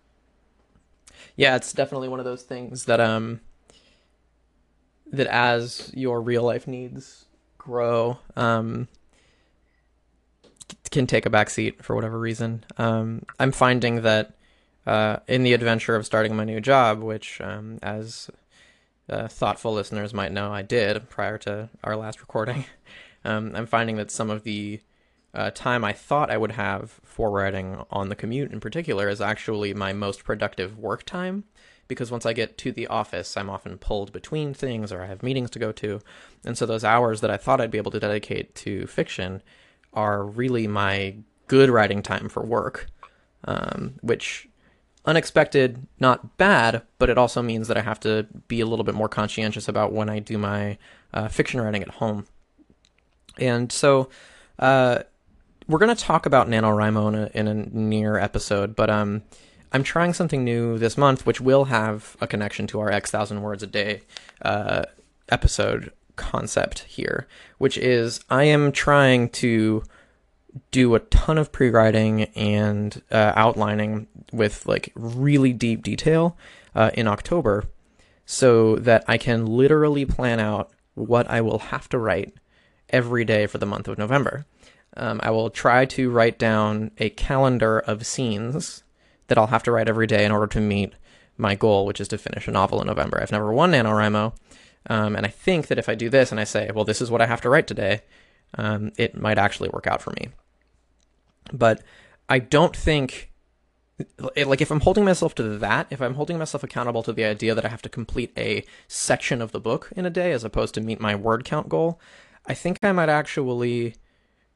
yeah, 1.35 1.55
it's 1.55 1.73
definitely 1.73 2.09
one 2.09 2.19
of 2.19 2.25
those 2.25 2.43
things 2.43 2.85
that 2.85 2.99
um 2.99 3.41
that 5.11 5.27
as 5.27 5.91
your 5.95 6.21
real 6.21 6.43
life 6.43 6.67
needs 6.67 7.25
grow, 7.57 8.19
um 8.35 8.87
can 10.91 11.05
take 11.05 11.25
a 11.25 11.29
backseat 11.29 11.83
for 11.83 11.95
whatever 11.95 12.19
reason. 12.19 12.63
Um 12.77 13.25
I'm 13.39 13.51
finding 13.51 14.01
that 14.01 14.35
uh 14.85 15.17
in 15.27 15.43
the 15.43 15.53
adventure 15.53 15.95
of 15.95 16.05
starting 16.05 16.35
my 16.35 16.43
new 16.45 16.59
job, 16.59 17.01
which 17.01 17.41
um 17.41 17.79
as 17.81 18.29
uh, 19.09 19.27
thoughtful 19.27 19.73
listeners 19.73 20.13
might 20.13 20.31
know 20.31 20.51
I 20.51 20.61
did 20.61 21.09
prior 21.09 21.37
to 21.39 21.69
our 21.83 21.95
last 21.95 22.21
recording. 22.21 22.65
Um, 23.25 23.53
I'm 23.53 23.65
finding 23.65 23.97
that 23.97 24.11
some 24.11 24.29
of 24.29 24.43
the 24.43 24.79
uh, 25.33 25.51
time 25.51 25.83
I 25.83 25.93
thought 25.93 26.31
I 26.31 26.37
would 26.37 26.53
have 26.53 26.99
for 27.03 27.29
writing 27.29 27.83
on 27.91 28.09
the 28.09 28.15
commute 28.15 28.51
in 28.51 28.59
particular 28.59 29.09
is 29.09 29.21
actually 29.21 29.73
my 29.73 29.93
most 29.93 30.23
productive 30.23 30.77
work 30.77 31.03
time 31.03 31.43
because 31.87 32.11
once 32.11 32.25
I 32.25 32.33
get 32.33 32.57
to 32.59 32.71
the 32.71 32.87
office, 32.87 33.35
I'm 33.35 33.49
often 33.49 33.77
pulled 33.77 34.13
between 34.13 34.53
things 34.53 34.91
or 34.91 35.01
I 35.01 35.07
have 35.07 35.23
meetings 35.23 35.49
to 35.51 35.59
go 35.59 35.71
to. 35.73 36.01
And 36.45 36.57
so 36.57 36.65
those 36.65 36.83
hours 36.83 37.21
that 37.21 37.31
I 37.31 37.37
thought 37.37 37.59
I'd 37.59 37.71
be 37.71 37.79
able 37.79 37.91
to 37.91 37.99
dedicate 37.99 38.55
to 38.55 38.87
fiction 38.87 39.41
are 39.93 40.23
really 40.23 40.67
my 40.67 41.15
good 41.47 41.69
writing 41.69 42.03
time 42.03 42.29
for 42.29 42.43
work, 42.43 42.87
um, 43.45 43.95
which 44.01 44.47
unexpected, 45.05 45.87
not 45.99 46.37
bad, 46.37 46.83
but 46.99 47.09
it 47.09 47.17
also 47.17 47.41
means 47.41 47.67
that 47.67 47.77
I 47.77 47.81
have 47.81 47.99
to 48.01 48.27
be 48.47 48.61
a 48.61 48.65
little 48.67 48.85
bit 48.85 48.95
more 48.95 49.09
conscientious 49.09 49.67
about 49.67 49.91
when 49.91 50.09
I 50.09 50.19
do 50.19 50.37
my 50.37 50.77
uh, 51.13 51.27
fiction 51.27 51.59
writing 51.59 51.81
at 51.81 51.89
home. 51.95 52.27
And 53.39 53.71
so, 53.71 54.09
uh, 54.59 55.03
we're 55.69 55.77
gonna 55.77 55.95
talk 55.95 56.25
about 56.25 56.49
NaNoWriMo 56.49 57.07
in 57.07 57.15
a, 57.15 57.29
in 57.33 57.47
a 57.47 57.53
near 57.53 58.17
episode, 58.17 58.75
but 58.75 58.89
um, 58.89 59.21
I'm 59.71 59.83
trying 59.83 60.13
something 60.13 60.43
new 60.43 60.79
this 60.79 60.97
month, 60.97 61.27
which 61.27 61.39
will 61.39 61.65
have 61.65 62.17
a 62.19 62.25
connection 62.25 62.65
to 62.67 62.79
our 62.79 62.91
X 62.91 63.11
thousand 63.11 63.43
words 63.43 63.61
a 63.61 63.67
day 63.67 64.01
uh, 64.41 64.83
episode 65.29 65.93
concept 66.15 66.79
here, 66.79 67.27
which 67.59 67.77
is 67.77 68.19
I 68.31 68.45
am 68.45 68.71
trying 68.71 69.29
to 69.29 69.83
do 70.71 70.95
a 70.95 70.99
ton 70.99 71.37
of 71.37 71.51
pre-writing 71.51 72.23
and 72.35 73.03
uh, 73.11 73.33
outlining 73.35 74.07
with 74.33 74.65
like 74.65 74.91
really 74.95 75.53
deep 75.53 75.83
detail 75.83 76.35
uh, 76.73 76.89
in 76.95 77.07
October, 77.07 77.65
so 78.25 78.75
that 78.77 79.03
I 79.07 79.19
can 79.19 79.45
literally 79.45 80.05
plan 80.05 80.39
out 80.39 80.71
what 80.95 81.29
I 81.29 81.41
will 81.41 81.59
have 81.59 81.87
to 81.89 81.99
write 81.99 82.33
every 82.89 83.23
day 83.23 83.45
for 83.45 83.59
the 83.59 83.67
month 83.67 83.87
of 83.87 83.99
November 83.99 84.47
um, 84.97 85.19
I 85.23 85.31
will 85.31 85.49
try 85.49 85.85
to 85.85 86.09
write 86.09 86.39
down 86.39 86.91
a 86.97 87.09
calendar 87.09 87.79
of 87.79 88.05
scenes 88.05 88.83
that 89.27 89.37
I'll 89.37 89.47
have 89.47 89.63
to 89.63 89.71
write 89.71 89.89
every 89.89 90.07
day 90.07 90.25
in 90.25 90.31
order 90.31 90.47
to 90.47 90.59
meet 90.59 90.93
my 91.37 91.55
goal, 91.55 91.85
which 91.85 92.01
is 92.01 92.07
to 92.09 92.17
finish 92.17 92.47
a 92.47 92.51
novel 92.51 92.81
in 92.81 92.87
November. 92.87 93.21
I've 93.21 93.31
never 93.31 93.53
won 93.53 93.71
NaNoWriMo, 93.71 94.33
um, 94.87 95.15
and 95.15 95.25
I 95.25 95.29
think 95.29 95.67
that 95.67 95.77
if 95.77 95.87
I 95.87 95.95
do 95.95 96.09
this 96.09 96.31
and 96.31 96.39
I 96.39 96.43
say, 96.43 96.69
well, 96.73 96.85
this 96.85 97.01
is 97.01 97.11
what 97.11 97.21
I 97.21 97.27
have 97.27 97.41
to 97.41 97.49
write 97.49 97.67
today, 97.67 98.01
um, 98.57 98.91
it 98.97 99.15
might 99.15 99.37
actually 99.37 99.69
work 99.69 99.87
out 99.87 100.01
for 100.01 100.11
me. 100.19 100.29
But 101.53 101.81
I 102.27 102.39
don't 102.39 102.75
think, 102.75 103.31
like, 104.35 104.61
if 104.61 104.71
I'm 104.71 104.81
holding 104.81 105.05
myself 105.05 105.35
to 105.35 105.57
that, 105.59 105.87
if 105.89 106.01
I'm 106.01 106.15
holding 106.15 106.37
myself 106.37 106.63
accountable 106.63 107.03
to 107.03 107.13
the 107.13 107.25
idea 107.25 107.55
that 107.55 107.65
I 107.65 107.69
have 107.69 107.81
to 107.83 107.89
complete 107.89 108.31
a 108.37 108.65
section 108.87 109.41
of 109.41 109.51
the 109.51 109.59
book 109.59 109.91
in 109.95 110.05
a 110.05 110.09
day 110.09 110.31
as 110.31 110.43
opposed 110.43 110.73
to 110.75 110.81
meet 110.81 110.99
my 110.99 111.15
word 111.15 111.45
count 111.45 111.69
goal, 111.69 111.99
I 112.45 112.53
think 112.53 112.79
I 112.83 112.91
might 112.91 113.09
actually 113.09 113.95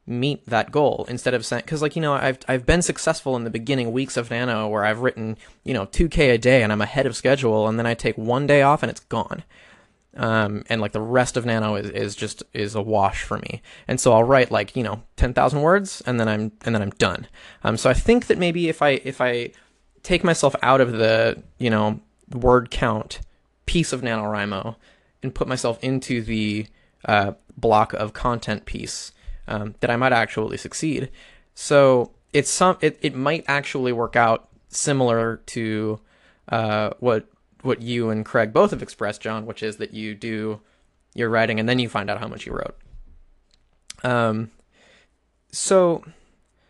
meet 0.06 0.44
that 0.46 0.70
goal 0.70 1.06
instead 1.08 1.32
of 1.32 1.46
saying 1.46 1.62
because 1.64 1.80
like 1.80 1.96
you 1.96 2.02
know 2.02 2.12
I've 2.12 2.38
I've 2.46 2.66
been 2.66 2.82
successful 2.82 3.36
in 3.36 3.44
the 3.44 3.50
beginning 3.50 3.90
weeks 3.90 4.16
of 4.16 4.30
Nano 4.30 4.68
where 4.68 4.84
I've 4.84 5.00
written 5.00 5.38
you 5.64 5.72
know 5.72 5.86
2k 5.86 6.34
a 6.34 6.38
day 6.38 6.62
and 6.62 6.72
I'm 6.72 6.82
ahead 6.82 7.06
of 7.06 7.16
schedule 7.16 7.66
and 7.66 7.78
then 7.78 7.86
I 7.86 7.94
take 7.94 8.18
one 8.18 8.46
day 8.46 8.62
off 8.62 8.82
and 8.82 8.90
it's 8.90 9.00
gone. 9.00 9.44
Um, 10.16 10.62
and 10.68 10.80
like 10.80 10.92
the 10.92 11.00
rest 11.00 11.36
of 11.36 11.44
Nano 11.44 11.74
is, 11.74 11.90
is 11.90 12.14
just 12.14 12.42
is 12.52 12.74
a 12.74 12.82
wash 12.82 13.24
for 13.24 13.38
me. 13.38 13.62
And 13.88 13.98
so 13.98 14.12
I'll 14.12 14.22
write 14.22 14.50
like 14.50 14.76
you 14.76 14.82
know 14.82 15.02
10,000 15.16 15.62
words 15.62 16.02
and 16.06 16.20
then 16.20 16.28
I'm 16.28 16.52
and 16.64 16.74
then 16.74 16.82
I'm 16.82 16.90
done. 16.90 17.26
Um, 17.62 17.76
so 17.76 17.88
I 17.88 17.94
think 17.94 18.26
that 18.26 18.38
maybe 18.38 18.68
if 18.68 18.82
I 18.82 19.00
if 19.04 19.20
I 19.20 19.52
take 20.02 20.22
myself 20.22 20.54
out 20.62 20.80
of 20.80 20.92
the 20.92 21.42
you 21.58 21.70
know 21.70 22.00
word 22.30 22.70
count 22.70 23.20
piece 23.66 23.92
of 23.92 24.02
NaNoWriMo 24.02 24.76
and 25.22 25.34
put 25.34 25.48
myself 25.48 25.82
into 25.82 26.20
the 26.22 26.66
uh, 27.06 27.32
block 27.56 27.94
of 27.94 28.12
content 28.12 28.66
piece 28.66 29.12
um, 29.48 29.74
that 29.80 29.90
I 29.90 29.96
might 29.96 30.12
actually 30.12 30.56
succeed. 30.56 31.10
So 31.54 32.12
it's 32.32 32.50
some 32.50 32.76
it, 32.80 32.98
it 33.02 33.14
might 33.14 33.44
actually 33.46 33.92
work 33.92 34.16
out 34.16 34.48
similar 34.68 35.36
to 35.46 36.00
uh, 36.48 36.90
what 37.00 37.26
what 37.62 37.80
you 37.80 38.10
and 38.10 38.24
Craig 38.24 38.52
both 38.52 38.72
have 38.72 38.82
expressed, 38.82 39.22
John, 39.22 39.46
which 39.46 39.62
is 39.62 39.76
that 39.78 39.94
you 39.94 40.14
do 40.14 40.60
your 41.14 41.30
writing 41.30 41.58
and 41.58 41.68
then 41.68 41.78
you 41.78 41.88
find 41.88 42.10
out 42.10 42.20
how 42.20 42.28
much 42.28 42.44
you 42.44 42.52
wrote. 42.52 42.76
Um, 44.02 44.50
so 45.50 46.04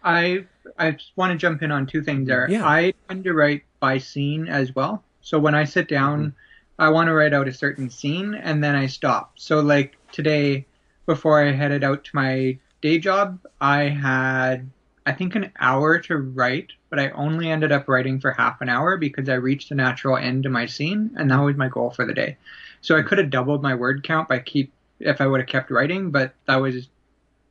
I 0.03 0.45
I 0.79 0.93
just 0.93 1.13
want 1.17 1.33
to 1.33 1.39
jump 1.39 1.63
in 1.63 1.71
on 1.71 1.87
two 1.87 2.03
things 2.03 2.29
there. 2.29 2.49
Yeah. 2.49 2.67
I 2.67 2.95
tend 3.09 3.25
to 3.25 3.33
write 3.33 3.65
by 3.81 3.99
scene 3.99 4.49
as 4.49 4.75
well. 4.75 5.03
So 5.23 5.39
when 5.39 5.55
I 5.55 5.65
sit 5.65 5.89
down, 5.89 6.35
I 6.79 6.91
want 6.91 7.09
to 7.09 7.15
write 7.15 7.33
out 7.33 7.49
a 7.49 7.53
certain 7.53 7.89
scene 7.89 8.35
and 8.35 8.63
then 8.63 8.75
I 8.75 8.87
stop. 8.87 9.39
So 9.39 9.61
like 9.61 9.97
today, 10.13 10.67
before 11.07 11.43
I 11.43 11.53
headed 11.53 11.85
out 11.85 12.05
to 12.05 12.11
my 12.15 12.59
day 12.85 12.99
job, 12.99 13.41
I 13.63 13.85
had 13.89 14.71
I 15.07 15.13
think 15.13 15.35
an 15.35 15.51
hour 15.59 15.99
to 16.01 16.17
write, 16.19 16.73
but 16.91 17.01
I 17.01 17.09
only 17.11 17.51
ended 17.51 17.73
up 17.73 17.89
writing 17.89 18.21
for 18.21 18.31
half 18.31 18.61
an 18.61 18.69
hour 18.69 18.97
because 18.99 19.29
I 19.29 19.35
reached 19.35 19.71
the 19.71 19.75
natural 19.75 20.17
end 20.17 20.45
to 20.45 20.51
my 20.51 20.67
scene, 20.67 21.11
and 21.17 21.31
that 21.31 21.41
was 21.41 21.57
my 21.57 21.69
goal 21.69 21.91
for 21.91 22.07
the 22.07 22.15
day. 22.15 22.37
So 22.83 22.97
I 22.97 23.03
could 23.03 23.19
have 23.19 23.31
doubled 23.31 23.63
my 23.63 23.75
word 23.75 24.05
count 24.05 24.29
by 24.29 24.39
keep 24.39 24.71
if 25.01 25.21
I 25.21 25.27
would 25.27 25.41
have 25.41 25.49
kept 25.49 25.71
writing, 25.71 26.11
but 26.11 26.35
that 26.47 26.57
was 26.57 26.89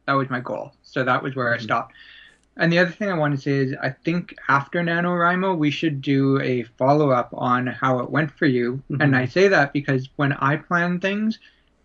that 0.05 0.13
was 0.13 0.29
my 0.29 0.39
goal. 0.39 0.71
So 0.83 1.03
that 1.03 1.23
was 1.23 1.35
where 1.35 1.51
I 1.51 1.57
mm-hmm. 1.57 1.63
stopped. 1.63 1.93
And 2.55 2.71
the 2.71 2.77
other 2.77 2.91
thing 2.91 3.09
I 3.09 3.17
want 3.17 3.35
to 3.35 3.41
say 3.41 3.53
is 3.53 3.75
I 3.81 3.89
think 3.89 4.35
after 4.47 4.81
NaNoWriMo, 4.81 5.57
we 5.57 5.71
should 5.71 6.03
do 6.03 6.39
a 6.41 6.61
follow 6.77 7.09
up 7.09 7.29
on 7.33 7.65
how 7.65 7.99
it 7.99 8.11
went 8.11 8.31
for 8.31 8.45
you. 8.45 8.83
And 8.89 8.99
mm-hmm. 8.99 9.15
I 9.15 9.25
say 9.25 9.47
that 9.47 9.73
because 9.73 10.09
when 10.17 10.33
I 10.33 10.57
plan 10.57 10.99
things, 10.99 11.39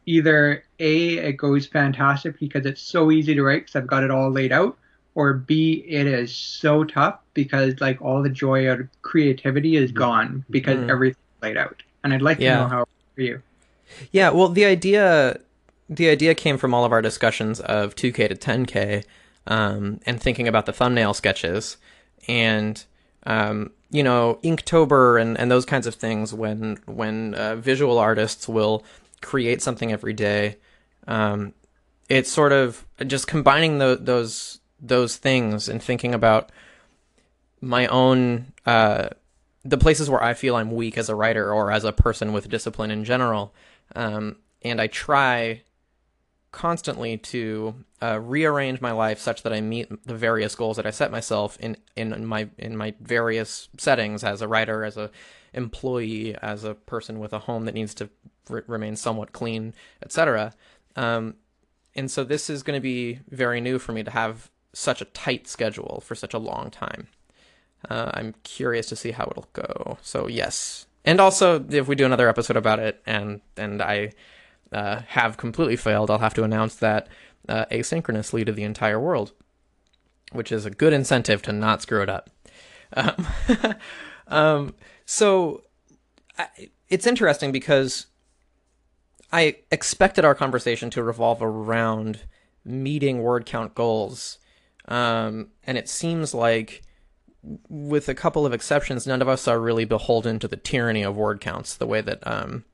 either 0.05 0.65
A, 0.81 1.19
it 1.19 1.33
goes 1.37 1.67
fantastic 1.67 2.39
because 2.39 2.67
it's 2.67 2.81
so 2.83 3.11
easy 3.11 3.35
to 3.35 3.43
write 3.43 3.63
because 3.63 3.77
I've 3.77 3.87
got 3.87 4.05
it 4.05 4.11
all 4.11 4.31
laid 4.31 4.53
out, 4.53 4.77
or 5.15 5.35
B, 5.35 5.85
it 5.87 6.07
is 6.07 6.35
so 6.35 6.85
tough 6.85 7.19
because 7.35 7.81
like 7.81 8.01
all 8.01 8.23
the 8.23 8.29
joy 8.31 8.71
out 8.71 8.81
of 8.81 8.89
creativity 9.03 9.77
is 9.77 9.91
gone 9.93 10.45
because 10.51 10.79
Mhm. 10.79 10.91
everything's 10.91 11.17
laid 11.43 11.57
out. 11.57 11.83
And 12.05 12.15
I'd 12.15 12.23
like 12.23 12.39
Yeah. 12.39 12.59
to 12.59 12.63
know 12.63 12.69
how 12.69 12.85
for 13.15 13.23
you. 13.23 13.43
Yeah, 14.13 14.31
well, 14.31 14.49
the 14.49 14.65
idea 14.65 15.39
the 15.91 16.11
idea 16.11 16.35
came 16.35 16.59
from 16.59 16.75
all 16.75 16.85
of 16.85 16.93
our 16.93 17.01
discussions 17.01 17.61
of 17.61 17.95
2K 17.95 18.29
to 18.29 18.35
10K, 18.35 19.05
um, 19.47 20.01
and 20.05 20.21
thinking 20.21 20.47
about 20.47 20.67
the 20.67 20.73
thumbnail 20.73 21.15
sketches, 21.15 21.79
and 22.29 22.85
um, 23.25 23.71
you 23.91 24.03
know, 24.03 24.39
Inktober 24.45 25.21
and, 25.21 25.39
and 25.39 25.51
those 25.51 25.65
kinds 25.65 25.87
of 25.87 25.95
things. 25.95 26.35
When 26.35 26.79
when 26.85 27.35
uh, 27.35 27.57
visual 27.57 27.99
artists 27.99 28.47
will 28.49 28.85
create 29.23 29.63
something 29.63 29.91
every 29.91 30.13
day, 30.13 30.57
um, 31.09 31.55
it's 32.09 32.31
sort 32.31 32.53
of 32.53 32.87
just 33.07 33.27
combining 33.27 33.79
tho- 33.79 33.97
those 33.97 34.61
those 34.81 35.17
things 35.17 35.69
and 35.69 35.83
thinking 35.83 36.15
about 36.15 36.53
my 37.61 37.87
own 37.89 38.53
uh, 38.65 39.09
the 39.65 39.79
places 39.79 40.09
where 40.09 40.23
I 40.23 40.35
feel 40.35 40.55
I'm 40.55 40.71
weak 40.71 40.97
as 40.97 41.09
a 41.09 41.17
writer 41.17 41.53
or 41.53 41.73
as 41.73 41.85
a 41.85 41.93
person 41.93 42.33
with 42.33 42.49
discipline 42.49 42.93
in 42.93 43.05
general. 43.05 43.53
Um, 43.97 44.37
and 44.63 44.81
I 44.81 44.87
try 44.87 45.63
constantly 46.53 47.17
to 47.19 47.75
uh, 48.01 48.21
rearrange 48.21 48.81
my 48.81 48.93
life 48.93 49.19
such 49.19 49.43
that 49.43 49.53
I 49.53 49.61
meet 49.61 49.89
the 50.07 50.15
various 50.15 50.55
goals 50.55 50.77
that 50.77 50.87
I 50.87 50.91
set 50.91 51.11
myself 51.11 51.59
in, 51.61 51.77
in 51.97 52.25
my 52.25 52.49
in 52.57 52.77
my 52.77 52.95
various 53.01 53.69
settings 53.77 54.23
as 54.23 54.41
a 54.41 54.49
writer, 54.49 54.85
as 54.85 54.97
a 54.97 55.11
employee, 55.53 56.37
as 56.41 56.65
a 56.65 56.75
person 56.75 57.19
with 57.19 57.33
a 57.33 57.41
home 57.41 57.65
that 57.65 57.75
needs 57.75 57.95
to 57.95 58.09
remain 58.49 58.97
somewhat 58.97 59.33
clean, 59.33 59.75
etc. 60.03 60.55
Um, 60.99 61.37
and 61.95 62.11
so 62.11 62.25
this 62.25 62.51
is 62.51 62.63
going 62.65 62.77
to 62.77 62.83
be 62.83 63.21
very 63.31 63.61
new 63.61 63.79
for 63.79 63.93
me 63.93 64.03
to 64.03 64.11
have 64.11 64.51
such 64.73 65.01
a 65.01 65.07
tight 65.07 65.47
schedule 65.47 66.03
for 66.05 66.17
such 66.17 66.35
a 66.35 66.39
long 66.39 66.71
time. 66.71 67.07
Uh, 67.89 68.11
I'm 68.15 68.35
curious 68.43 68.89
to 68.89 68.97
see 68.97 69.13
how 69.13 69.29
it'll 69.31 69.49
go. 69.53 69.99
So 70.03 70.27
yes, 70.27 70.87
and 71.05 71.21
also 71.21 71.65
if 71.71 71.87
we 71.87 71.95
do 71.95 72.05
another 72.05 72.29
episode 72.29 72.57
about 72.57 72.81
it, 72.81 73.01
and 73.07 73.41
and 73.57 73.81
I 73.81 74.11
uh, 74.73 75.03
have 75.07 75.37
completely 75.37 75.77
failed, 75.77 76.11
I'll 76.11 76.19
have 76.19 76.35
to 76.35 76.43
announce 76.43 76.75
that 76.77 77.07
uh, 77.49 77.67
asynchronously 77.71 78.45
to 78.45 78.53
the 78.53 78.65
entire 78.65 78.99
world, 78.99 79.33
which 80.33 80.51
is 80.51 80.67
a 80.67 80.71
good 80.71 80.93
incentive 80.93 81.43
to 81.43 81.53
not 81.53 81.83
screw 81.83 82.03
it 82.03 82.09
up. 82.09 82.31
Um, 82.95 83.27
um, 84.27 84.75
so 85.07 85.63
I, 86.37 86.49
it's 86.89 87.07
interesting 87.07 87.53
because 87.53 88.07
I 89.33 89.57
expected 89.71 90.25
our 90.25 90.35
conversation 90.35 90.91
to 90.91 91.03
revolve 91.03 91.43
around 91.43 92.25
meeting 92.65 93.23
word 93.23 93.47
count 93.47 93.75
goals, 93.75 94.39
um, 94.87 95.49
and 95.65 95.77
it 95.77 95.89
seems 95.89 96.33
like 96.33 96.83
with 97.69 98.09
a 98.09 98.15
couple 98.15 98.47
of 98.47 98.53
exceptions, 98.53 99.07
none 99.07 99.23
of 99.23 99.29
us 99.29 99.47
are 99.47 99.61
really 99.61 99.85
beholden 99.85 100.39
to 100.39 100.49
the 100.49 100.57
tyranny 100.57 101.03
of 101.03 101.17
word 101.17 101.41
counts 101.41 101.77
the 101.77 101.87
way 101.87 102.01
that 102.01 102.27
um, 102.27 102.65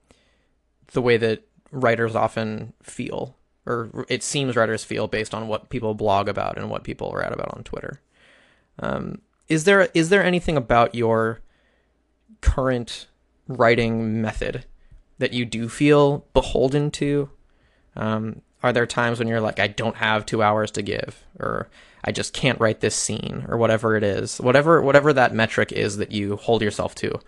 the 0.93 1.03
way 1.03 1.17
that 1.17 1.43
writers 1.71 2.15
often 2.15 2.73
feel, 2.83 3.37
or 3.67 4.05
it 4.09 4.23
seems 4.23 4.57
writers 4.57 4.85
feel 4.85 5.09
based 5.09 5.35
on 5.35 5.49
what 5.49 5.71
people 5.71 5.95
blog 5.95 6.29
about 6.29 6.57
and 6.57 6.71
what 6.71 6.85
people 6.85 7.13
write 7.13 7.33
about 7.33 7.55
on 7.57 7.65
Twitter. 7.65 8.01
Um, 8.79 9.21
is 9.49 9.65
there 9.65 9.89
is 9.93 10.09
there 10.09 10.25
anything 10.25 10.57
about 10.57 10.95
your 10.95 11.41
current 12.41 13.07
writing 13.49 14.23
method 14.23 14.65
that 15.19 15.33
you 15.33 15.45
do 15.45 15.69
feel 15.69 16.27
beholden 16.35 16.91
to? 16.93 17.31
Um, 17.97 18.43
are 18.63 18.73
there 18.73 18.87
times 18.87 19.19
when 19.19 19.29
you're 19.29 19.41
like, 19.41 19.61
I 19.61 19.67
don't 19.67 19.97
have 19.97 20.25
two 20.25 20.43
hours 20.43 20.71
to 20.73 20.83
give, 20.83 21.23
or 21.39 21.69
I 22.03 22.13
just 22.13 22.33
can't 22.33 22.61
write 22.61 22.81
this 22.81 22.97
scene, 22.97 23.45
or 23.49 23.59
whatever 23.59 23.97
it 23.97 24.03
is, 24.03 24.41
whatever 24.41 24.81
whatever 24.81 25.13
that 25.13 25.35
metric 25.35 25.71
is 25.71 25.99
that 25.99 26.13
you 26.13 26.37
hold 26.37 26.63
yourself 26.63 26.95
to? 26.97 27.21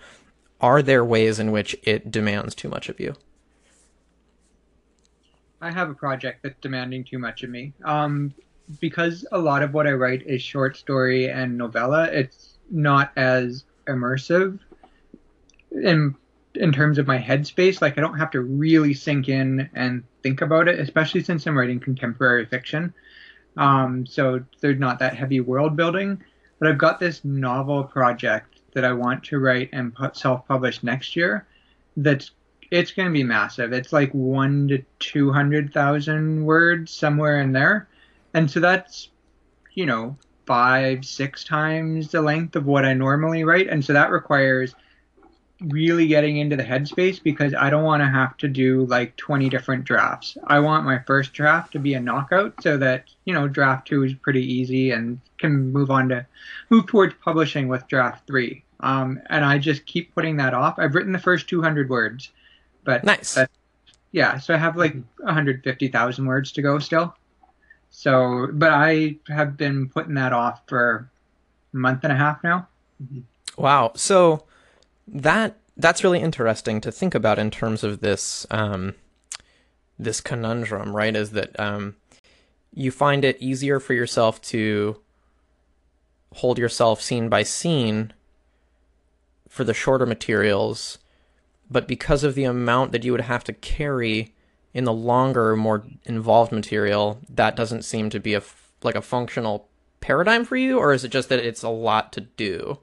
Are 0.61 0.83
there 0.83 1.05
ways 1.05 1.39
in 1.39 1.53
which 1.53 1.77
it 1.83 2.11
demands 2.11 2.55
too 2.55 2.69
much 2.69 2.89
of 2.89 2.99
you? 2.99 3.15
I 5.61 5.71
have 5.71 5.91
a 5.91 5.95
project 5.95 6.43
that's 6.43 6.59
demanding 6.61 7.05
too 7.05 7.19
much 7.19 7.43
of 7.43 7.51
me. 7.51 7.73
Um, 7.85 8.35
because 8.81 9.27
a 9.33 9.39
lot 9.39 9.63
of 9.63 9.75
what 9.75 9.87
I 9.87 9.93
write 9.93 10.27
is 10.27 10.43
short 10.43 10.77
story 10.77 11.29
and 11.29 11.57
novella, 11.57 12.05
it's 12.05 12.59
not 12.71 13.13
as 13.17 13.65
immersive 13.87 14.59
in 15.71 16.17
in 16.57 16.73
terms 16.73 16.99
of 16.99 17.07
my 17.07 17.19
headspace. 17.19 17.81
Like 17.81 17.99
I 17.99 18.01
don't 18.01 18.19
have 18.19 18.31
to 18.33 18.41
really 18.41 18.95
sink 18.95 19.29
in 19.29 19.69
and 19.75 20.03
think 20.23 20.41
about 20.41 20.69
it, 20.69 20.79
especially 20.79 21.23
since 21.23 21.47
I'm 21.47 21.57
writing 21.57 21.81
contemporary 21.81 22.47
fiction. 22.47 22.93
Um, 23.57 24.07
so 24.07 24.45
there's 24.61 24.79
not 24.79 24.99
that 24.99 25.15
heavy 25.15 25.41
world 25.41 25.77
building. 25.77 26.23
But 26.59 26.69
I've 26.69 26.79
got 26.79 26.99
this 26.99 27.25
novel 27.25 27.85
project 27.85 28.61
that 28.73 28.85
I 28.85 28.93
want 28.93 29.25
to 29.25 29.39
write 29.39 29.71
and 29.73 29.95
self-publish 30.13 30.83
next 30.83 31.15
year. 31.17 31.47
That's 31.97 32.31
it's 32.71 32.93
going 32.93 33.07
to 33.07 33.13
be 33.13 33.23
massive. 33.23 33.73
It's 33.73 33.93
like 33.93 34.11
one 34.13 34.69
to 34.69 34.83
two 34.99 35.33
hundred 35.33 35.73
thousand 35.73 36.45
words 36.45 36.93
somewhere 36.93 37.41
in 37.41 37.53
there, 37.53 37.89
and 38.35 38.51
so 38.51 38.61
that's 38.61 39.11
you 39.75 39.87
know 39.87 40.17
five 40.47 41.05
six 41.05 41.45
times 41.45 42.11
the 42.11 42.23
length 42.23 42.57
of 42.57 42.67
what 42.67 42.85
I 42.85 42.95
normally 42.95 43.45
write, 43.45 43.69
and 43.69 43.85
so 43.85 43.93
that 43.93 44.11
requires 44.11 44.75
really 45.61 46.07
getting 46.07 46.37
into 46.37 46.57
the 46.57 46.63
headspace 46.63 47.23
because 47.23 47.55
I 47.55 47.71
don't 47.71 47.85
want 47.85 48.03
to 48.03 48.07
have 48.09 48.37
to 48.39 48.49
do 48.49 48.85
like 48.87 49.17
20 49.17 49.49
different 49.49 49.85
drafts. 49.85 50.37
I 50.47 50.61
want 50.61 50.85
my 50.85 50.99
first 51.01 51.33
draft 51.33 51.73
to 51.73 51.79
be 51.79 51.95
a 51.95 52.01
knockout 52.01 52.63
so 52.63 52.77
that, 52.77 53.05
you 53.25 53.33
know, 53.33 53.49
draft 53.49 53.89
2 53.89 54.05
is 54.05 54.15
pretty 54.15 54.45
easy 54.45 54.91
and 54.91 55.19
can 55.39 55.73
move 55.73 55.91
on 55.91 56.11
to 56.11 56.27
move 56.69 56.87
towards 56.87 57.15
publishing 57.25 57.69
with 57.69 57.89
draft 57.89 58.27
3. 58.27 58.63
Um, 58.81 59.21
and 59.31 59.45
I 59.45 59.57
just 59.59 59.87
keep 59.87 60.15
putting 60.15 60.37
that 60.37 60.53
off. 60.53 60.79
I've 60.79 60.95
written 60.95 61.13
the 61.13 61.19
first 61.19 61.49
200 61.49 61.89
words, 61.89 62.31
but 62.85 63.03
Nice. 63.05 63.35
that- 63.35 63.51
yeah, 64.13 64.39
so 64.39 64.55
I 64.55 64.57
have 64.59 64.77
like 64.77 64.95
150,000 65.19 66.25
words 66.27 66.53
to 66.53 66.63
go 66.63 66.79
still. 66.79 67.15
So, 67.91 68.49
but 68.53 68.71
I 68.73 69.17
have 69.29 69.57
been 69.57 69.89
putting 69.89 70.15
that 70.15 70.33
off 70.33 70.61
for 70.67 71.11
a 71.73 71.77
month 71.77 72.05
and 72.05 72.13
a 72.13 72.17
half 72.17 72.43
now. 72.45 72.69
Wow. 73.57 73.93
So 73.95 74.45
that 75.07 75.57
that's 75.77 76.03
really 76.03 76.21
interesting 76.21 76.81
to 76.81 76.91
think 76.91 77.15
about 77.15 77.39
in 77.39 77.51
terms 77.51 77.85
of 77.85 78.01
this 78.01 78.47
um, 78.51 78.95
this 79.99 80.21
conundrum, 80.21 80.95
right? 80.95 81.15
Is 81.15 81.31
that 81.31 81.59
um, 81.59 81.97
you 82.73 82.91
find 82.91 83.25
it 83.25 83.41
easier 83.41 83.81
for 83.81 83.95
yourself 83.95 84.41
to 84.43 85.01
hold 86.35 86.59
yourself 86.59 87.01
scene 87.01 87.29
by 87.29 87.43
scene 87.43 88.13
for 89.49 89.65
the 89.65 89.75
shorter 89.75 90.07
materials, 90.07 90.99
but 91.71 91.89
because 91.89 92.25
of 92.25 92.35
the 92.35 92.45
amount 92.45 92.93
that 92.93 93.05
you 93.05 93.13
would 93.13 93.23
have 93.23 93.45
to 93.45 93.53
carry 93.53 94.35
in 94.75 94.85
the 94.85 94.93
longer, 94.93 95.57
more 95.57 95.87
involved 96.05 96.53
material, 96.53 97.19
that 97.31 97.57
doesn't 97.57 97.83
seem 97.83 98.11
to 98.11 98.21
be 98.21 98.35
a 98.35 98.43
like 98.83 98.95
a 98.95 99.03
functional 99.03 99.69
paradigm 100.01 100.45
for 100.45 100.57
you, 100.57 100.79
or 100.79 100.93
is 100.93 101.05
it 101.05 101.09
just 101.09 101.29
that 101.29 101.39
it's 101.39 101.63
a 101.63 101.69
lot 101.69 102.13
to 102.13 102.21
do? 102.21 102.79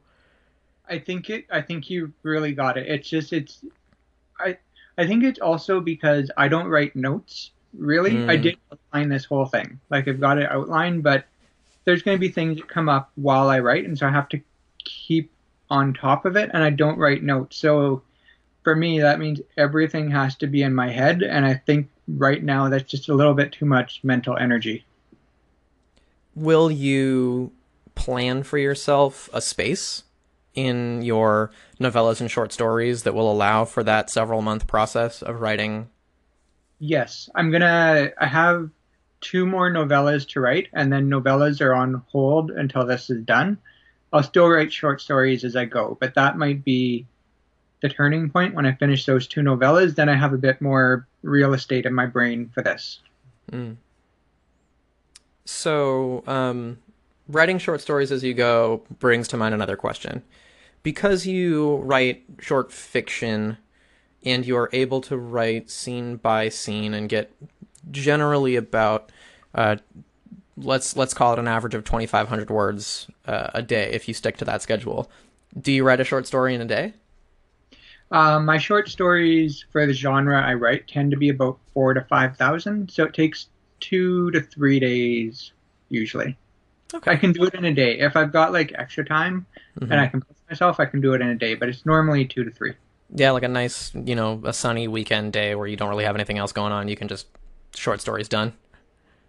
I 0.89 0.99
think 0.99 1.29
it. 1.29 1.45
I 1.51 1.61
think 1.61 1.89
you 1.89 2.11
really 2.23 2.53
got 2.53 2.77
it. 2.77 2.87
It's 2.87 3.09
just 3.09 3.33
it's. 3.33 3.63
I 4.39 4.57
I 4.97 5.07
think 5.07 5.23
it's 5.23 5.39
also 5.39 5.79
because 5.79 6.29
I 6.37 6.47
don't 6.47 6.67
write 6.67 6.95
notes. 6.95 7.51
Really, 7.73 8.11
Mm. 8.11 8.29
I 8.29 8.35
did 8.35 8.57
outline 8.71 9.09
this 9.09 9.25
whole 9.25 9.45
thing. 9.45 9.79
Like 9.89 10.07
I've 10.07 10.19
got 10.19 10.37
it 10.37 10.51
outlined, 10.51 11.03
but 11.03 11.25
there's 11.85 12.03
going 12.03 12.17
to 12.17 12.19
be 12.21 12.29
things 12.29 12.57
that 12.57 12.67
come 12.67 12.87
up 12.89 13.11
while 13.15 13.49
I 13.49 13.59
write, 13.59 13.85
and 13.85 13.97
so 13.97 14.07
I 14.07 14.11
have 14.11 14.29
to 14.29 14.41
keep 14.83 15.31
on 15.69 15.93
top 15.93 16.25
of 16.25 16.35
it. 16.35 16.51
And 16.53 16.63
I 16.63 16.69
don't 16.69 16.99
write 16.99 17.23
notes, 17.23 17.57
so 17.57 18.03
for 18.63 18.75
me 18.75 18.99
that 18.99 19.19
means 19.19 19.41
everything 19.57 20.11
has 20.11 20.35
to 20.35 20.47
be 20.47 20.61
in 20.63 20.73
my 20.75 20.89
head. 20.89 21.23
And 21.23 21.45
I 21.45 21.55
think 21.55 21.89
right 22.07 22.43
now 22.43 22.69
that's 22.69 22.89
just 22.89 23.09
a 23.09 23.13
little 23.13 23.33
bit 23.33 23.51
too 23.51 23.65
much 23.65 24.01
mental 24.03 24.37
energy. 24.37 24.85
Will 26.35 26.71
you 26.71 27.51
plan 27.95 28.43
for 28.43 28.57
yourself 28.57 29.29
a 29.33 29.41
space 29.41 30.03
in 30.55 31.01
your 31.01 31.51
novellas 31.79 32.21
and 32.21 32.29
short 32.29 32.51
stories 32.51 33.03
that 33.03 33.13
will 33.13 33.31
allow 33.31 33.65
for 33.65 33.83
that 33.83 34.09
several 34.09 34.41
month 34.41 34.67
process 34.67 35.21
of 35.21 35.41
writing? 35.41 35.89
Yes, 36.79 37.29
I'm 37.35 37.51
gonna. 37.51 38.11
I 38.19 38.25
have 38.25 38.69
two 39.21 39.45
more 39.45 39.71
novellas 39.71 40.27
to 40.29 40.41
write, 40.41 40.67
and 40.73 40.91
then 40.91 41.09
novellas 41.09 41.61
are 41.61 41.73
on 41.73 42.03
hold 42.07 42.51
until 42.51 42.85
this 42.85 43.09
is 43.09 43.23
done. 43.23 43.57
I'll 44.11 44.23
still 44.23 44.47
write 44.47 44.71
short 44.71 45.01
stories 45.01 45.43
as 45.43 45.55
I 45.55 45.65
go, 45.65 45.97
but 45.99 46.13
that 46.15 46.37
might 46.37 46.63
be 46.63 47.07
the 47.81 47.89
turning 47.89 48.29
point 48.29 48.53
when 48.53 48.65
I 48.65 48.73
finish 48.73 49.05
those 49.05 49.27
two 49.27 49.41
novellas. 49.41 49.95
Then 49.95 50.09
I 50.09 50.15
have 50.15 50.33
a 50.33 50.37
bit 50.37 50.61
more 50.61 51.07
real 51.23 51.53
estate 51.53 51.85
in 51.85 51.93
my 51.93 52.05
brain 52.05 52.51
for 52.53 52.61
this. 52.61 52.99
Mm. 53.51 53.77
So, 55.45 56.23
um, 56.27 56.77
writing 57.27 57.57
short 57.57 57.81
stories 57.81 58.11
as 58.11 58.23
you 58.23 58.33
go 58.33 58.83
brings 58.99 59.27
to 59.29 59.37
mind 59.37 59.53
another 59.53 59.75
question. 59.75 60.23
Because 60.81 61.25
you 61.25 61.77
write 61.77 62.23
short 62.39 62.71
fiction 62.71 63.57
and 64.25 64.45
you 64.45 64.57
are 64.57 64.69
able 64.73 65.01
to 65.01 65.17
write 65.17 65.69
scene 65.69 66.17
by 66.17 66.49
scene 66.49 66.93
and 66.93 67.07
get 67.07 67.31
generally 67.91 68.55
about 68.55 69.11
uh, 69.55 69.77
let's 70.57 70.95
let's 70.95 71.13
call 71.13 71.33
it 71.33 71.39
an 71.39 71.47
average 71.47 71.73
of 71.73 71.83
2500 71.83 72.49
words 72.49 73.07
uh, 73.25 73.49
a 73.53 73.61
day 73.61 73.91
if 73.91 74.07
you 74.07 74.13
stick 74.13 74.37
to 74.37 74.45
that 74.45 74.61
schedule. 74.61 75.09
Do 75.59 75.71
you 75.71 75.83
write 75.83 75.99
a 75.99 76.03
short 76.03 76.27
story 76.27 76.55
in 76.55 76.61
a 76.61 76.65
day? 76.65 76.93
Um, 78.11 78.45
my 78.45 78.57
short 78.57 78.89
stories 78.89 79.65
for 79.71 79.85
the 79.85 79.93
genre 79.93 80.39
I 80.39 80.53
write 80.53 80.87
tend 80.87 81.11
to 81.11 81.17
be 81.17 81.29
about 81.29 81.57
four 81.73 81.93
to 81.93 82.01
five 82.01 82.37
thousand, 82.37 82.91
so 82.91 83.05
it 83.05 83.13
takes 83.13 83.47
two 83.79 84.31
to 84.31 84.41
three 84.41 84.79
days 84.79 85.51
usually. 85.89 86.37
I 87.05 87.15
can 87.15 87.31
do 87.31 87.43
it 87.45 87.53
in 87.55 87.65
a 87.65 87.73
day 87.73 87.99
if 87.99 88.15
I've 88.15 88.31
got 88.31 88.51
like 88.53 88.71
extra 88.75 89.03
time 89.03 89.45
Mhm. 89.79 89.89
and 89.91 89.99
I 89.99 90.07
can 90.07 90.21
push 90.21 90.37
myself. 90.49 90.79
I 90.79 90.85
can 90.85 91.01
do 91.01 91.13
it 91.13 91.21
in 91.21 91.27
a 91.29 91.35
day, 91.35 91.55
but 91.55 91.67
it's 91.69 91.85
normally 91.85 92.25
two 92.25 92.43
to 92.43 92.51
three. 92.51 92.73
Yeah, 93.15 93.31
like 93.31 93.43
a 93.43 93.47
nice, 93.47 93.91
you 93.95 94.15
know, 94.15 94.41
a 94.43 94.53
sunny 94.53 94.87
weekend 94.87 95.33
day 95.33 95.55
where 95.55 95.67
you 95.67 95.75
don't 95.75 95.89
really 95.89 96.03
have 96.03 96.15
anything 96.15 96.37
else 96.37 96.51
going 96.51 96.71
on. 96.71 96.87
You 96.87 96.95
can 96.95 97.07
just 97.07 97.27
short 97.75 98.01
stories 98.01 98.27
done. 98.27 98.53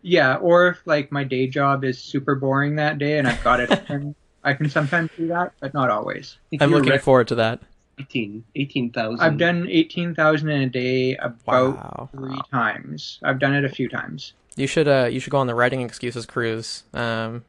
Yeah, 0.02 0.36
or 0.36 0.68
if 0.68 0.82
like 0.86 1.10
my 1.10 1.24
day 1.24 1.46
job 1.46 1.84
is 1.84 1.98
super 1.98 2.34
boring 2.34 2.76
that 2.76 2.98
day 2.98 3.18
and 3.18 3.26
I've 3.26 3.42
got 3.42 3.60
it, 3.60 3.70
I 4.44 4.52
can 4.52 4.68
sometimes 4.68 5.10
do 5.16 5.28
that, 5.28 5.52
but 5.60 5.72
not 5.72 5.88
always. 5.90 6.36
I 6.38 6.44
think 6.50 6.62
I'm 6.62 6.70
looking 6.70 6.90
right, 6.90 7.00
forward 7.02 7.28
to 7.28 7.34
that. 7.36 7.60
18 7.98 8.44
18,000. 8.56 9.20
I've 9.24 9.38
done 9.38 9.66
eighteen 9.70 10.14
thousand 10.14 10.50
in 10.50 10.62
a 10.62 10.68
day 10.68 11.16
about 11.16 11.76
Wow. 11.76 12.08
three 12.12 12.40
times. 12.50 13.20
I've 13.22 13.38
done 13.38 13.54
it 13.54 13.64
a 13.64 13.68
few 13.68 13.88
times. 13.88 14.34
You 14.56 14.66
should 14.66 14.88
uh 14.88 15.08
you 15.10 15.20
should 15.20 15.30
go 15.30 15.38
on 15.38 15.46
the 15.46 15.54
writing 15.54 15.80
excuses 15.80 16.26
cruise 16.26 16.82
um 16.92 17.44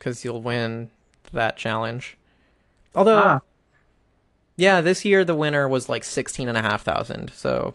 cuz 0.00 0.24
you'll 0.24 0.42
win 0.42 0.90
that 1.32 1.56
challenge. 1.58 2.18
Although 2.94 3.22
Ah, 3.22 3.40
yeah, 4.56 4.80
this 4.80 5.04
year 5.04 5.24
the 5.24 5.34
winner 5.34 5.68
was 5.68 5.88
like 5.88 6.04
16,500. 6.04 7.32
So, 7.34 7.74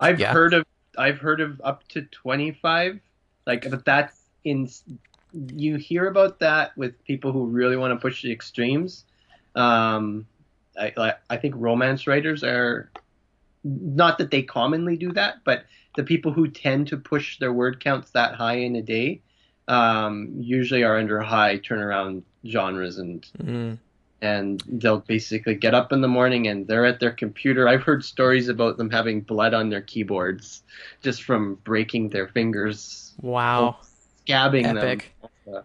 I've 0.00 0.20
Yeah. 0.20 0.32
heard 0.32 0.54
of 0.54 0.64
I've 0.96 1.18
heard 1.18 1.40
of 1.40 1.60
up 1.64 1.86
to 1.88 2.02
25 2.02 3.00
like 3.46 3.68
but 3.70 3.84
that's 3.84 4.20
in 4.44 4.68
you 5.32 5.76
hear 5.76 6.06
about 6.06 6.40
that 6.40 6.76
with 6.76 7.02
people 7.04 7.32
who 7.32 7.46
really 7.46 7.76
want 7.76 7.92
to 7.92 8.00
push 8.00 8.22
the 8.22 8.32
extremes 8.32 9.04
um 9.54 10.26
I 10.78 11.14
I 11.30 11.36
think 11.36 11.54
romance 11.56 12.06
writers 12.06 12.44
are 12.44 12.92
not 13.64 14.18
that 14.18 14.30
they 14.30 14.42
commonly 14.42 14.96
do 14.96 15.12
that 15.12 15.36
but 15.44 15.64
the 15.96 16.04
people 16.04 16.32
who 16.32 16.48
tend 16.48 16.88
to 16.88 16.96
push 16.96 17.38
their 17.38 17.52
word 17.52 17.80
counts 17.82 18.10
that 18.12 18.34
high 18.36 18.56
in 18.58 18.76
a 18.76 18.82
day 18.82 19.22
um 19.68 20.28
usually 20.38 20.82
are 20.82 20.98
under 20.98 21.20
high 21.20 21.58
turnaround 21.58 22.22
genres 22.46 22.98
and 22.98 23.26
mm, 23.38 23.78
and 24.20 24.62
they'll 24.66 25.00
basically 25.00 25.54
get 25.54 25.74
up 25.74 25.92
in 25.92 26.00
the 26.00 26.08
morning 26.08 26.48
and 26.48 26.66
they're 26.66 26.84
at 26.84 26.98
their 26.98 27.12
computer. 27.12 27.68
I've 27.68 27.82
heard 27.82 28.04
stories 28.04 28.48
about 28.48 28.76
them 28.76 28.90
having 28.90 29.20
blood 29.20 29.54
on 29.54 29.68
their 29.68 29.82
keyboards 29.82 30.64
just 31.02 31.22
from 31.22 31.54
breaking 31.62 32.08
their 32.08 32.26
fingers, 32.26 33.14
wow. 33.20 33.76
scabbing 34.26 34.64
Epic. 34.64 35.14
them. 35.46 35.62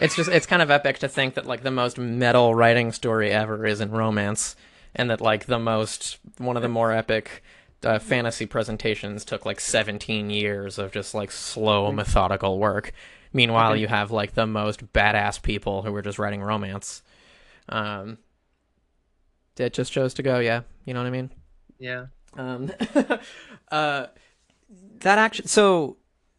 It's 0.00 0.14
just 0.14 0.30
it's 0.30 0.46
kind 0.46 0.62
of 0.62 0.70
epic 0.70 0.98
to 0.98 1.08
think 1.08 1.34
that 1.34 1.46
like 1.46 1.62
the 1.62 1.70
most 1.70 1.98
metal 1.98 2.54
writing 2.54 2.92
story 2.92 3.30
ever 3.30 3.66
is 3.66 3.80
in 3.80 3.90
romance 3.90 4.54
and 4.94 5.10
that 5.10 5.20
like 5.20 5.46
the 5.46 5.58
most 5.58 6.18
one 6.38 6.56
of 6.56 6.62
the 6.62 6.68
more 6.68 6.92
epic 6.92 7.42
uh, 7.82 7.98
fantasy 7.98 8.46
presentations 8.46 9.24
took 9.24 9.44
like 9.44 9.60
17 9.60 10.30
years 10.30 10.78
of 10.78 10.92
just 10.92 11.14
like 11.14 11.30
slow 11.30 11.90
methodical 11.92 12.58
work. 12.58 12.92
Meanwhile, 13.32 13.76
you 13.76 13.88
have 13.88 14.10
like 14.10 14.34
the 14.34 14.46
most 14.46 14.92
badass 14.92 15.40
people 15.40 15.82
who 15.82 15.92
were 15.92 16.02
just 16.02 16.18
writing 16.18 16.42
romance. 16.42 17.02
Um 17.68 18.18
it 19.60 19.72
just 19.72 19.92
chose 19.92 20.14
to 20.14 20.22
go, 20.22 20.38
yeah. 20.38 20.62
You 20.84 20.94
know 20.94 21.00
what 21.00 21.06
I 21.06 21.10
mean? 21.10 21.30
Yeah. 21.78 22.06
Um, 22.36 22.70
uh, 23.72 24.06
that 25.00 25.18
actually, 25.18 25.48
so, 25.48 25.96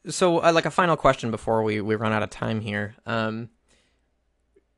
so 0.07 0.43
uh, 0.43 0.51
like 0.53 0.65
a 0.65 0.71
final 0.71 0.95
question 0.95 1.31
before 1.31 1.63
we, 1.63 1.81
we 1.81 1.95
run 1.95 2.13
out 2.13 2.23
of 2.23 2.29
time 2.29 2.61
here. 2.61 2.95
Um, 3.05 3.49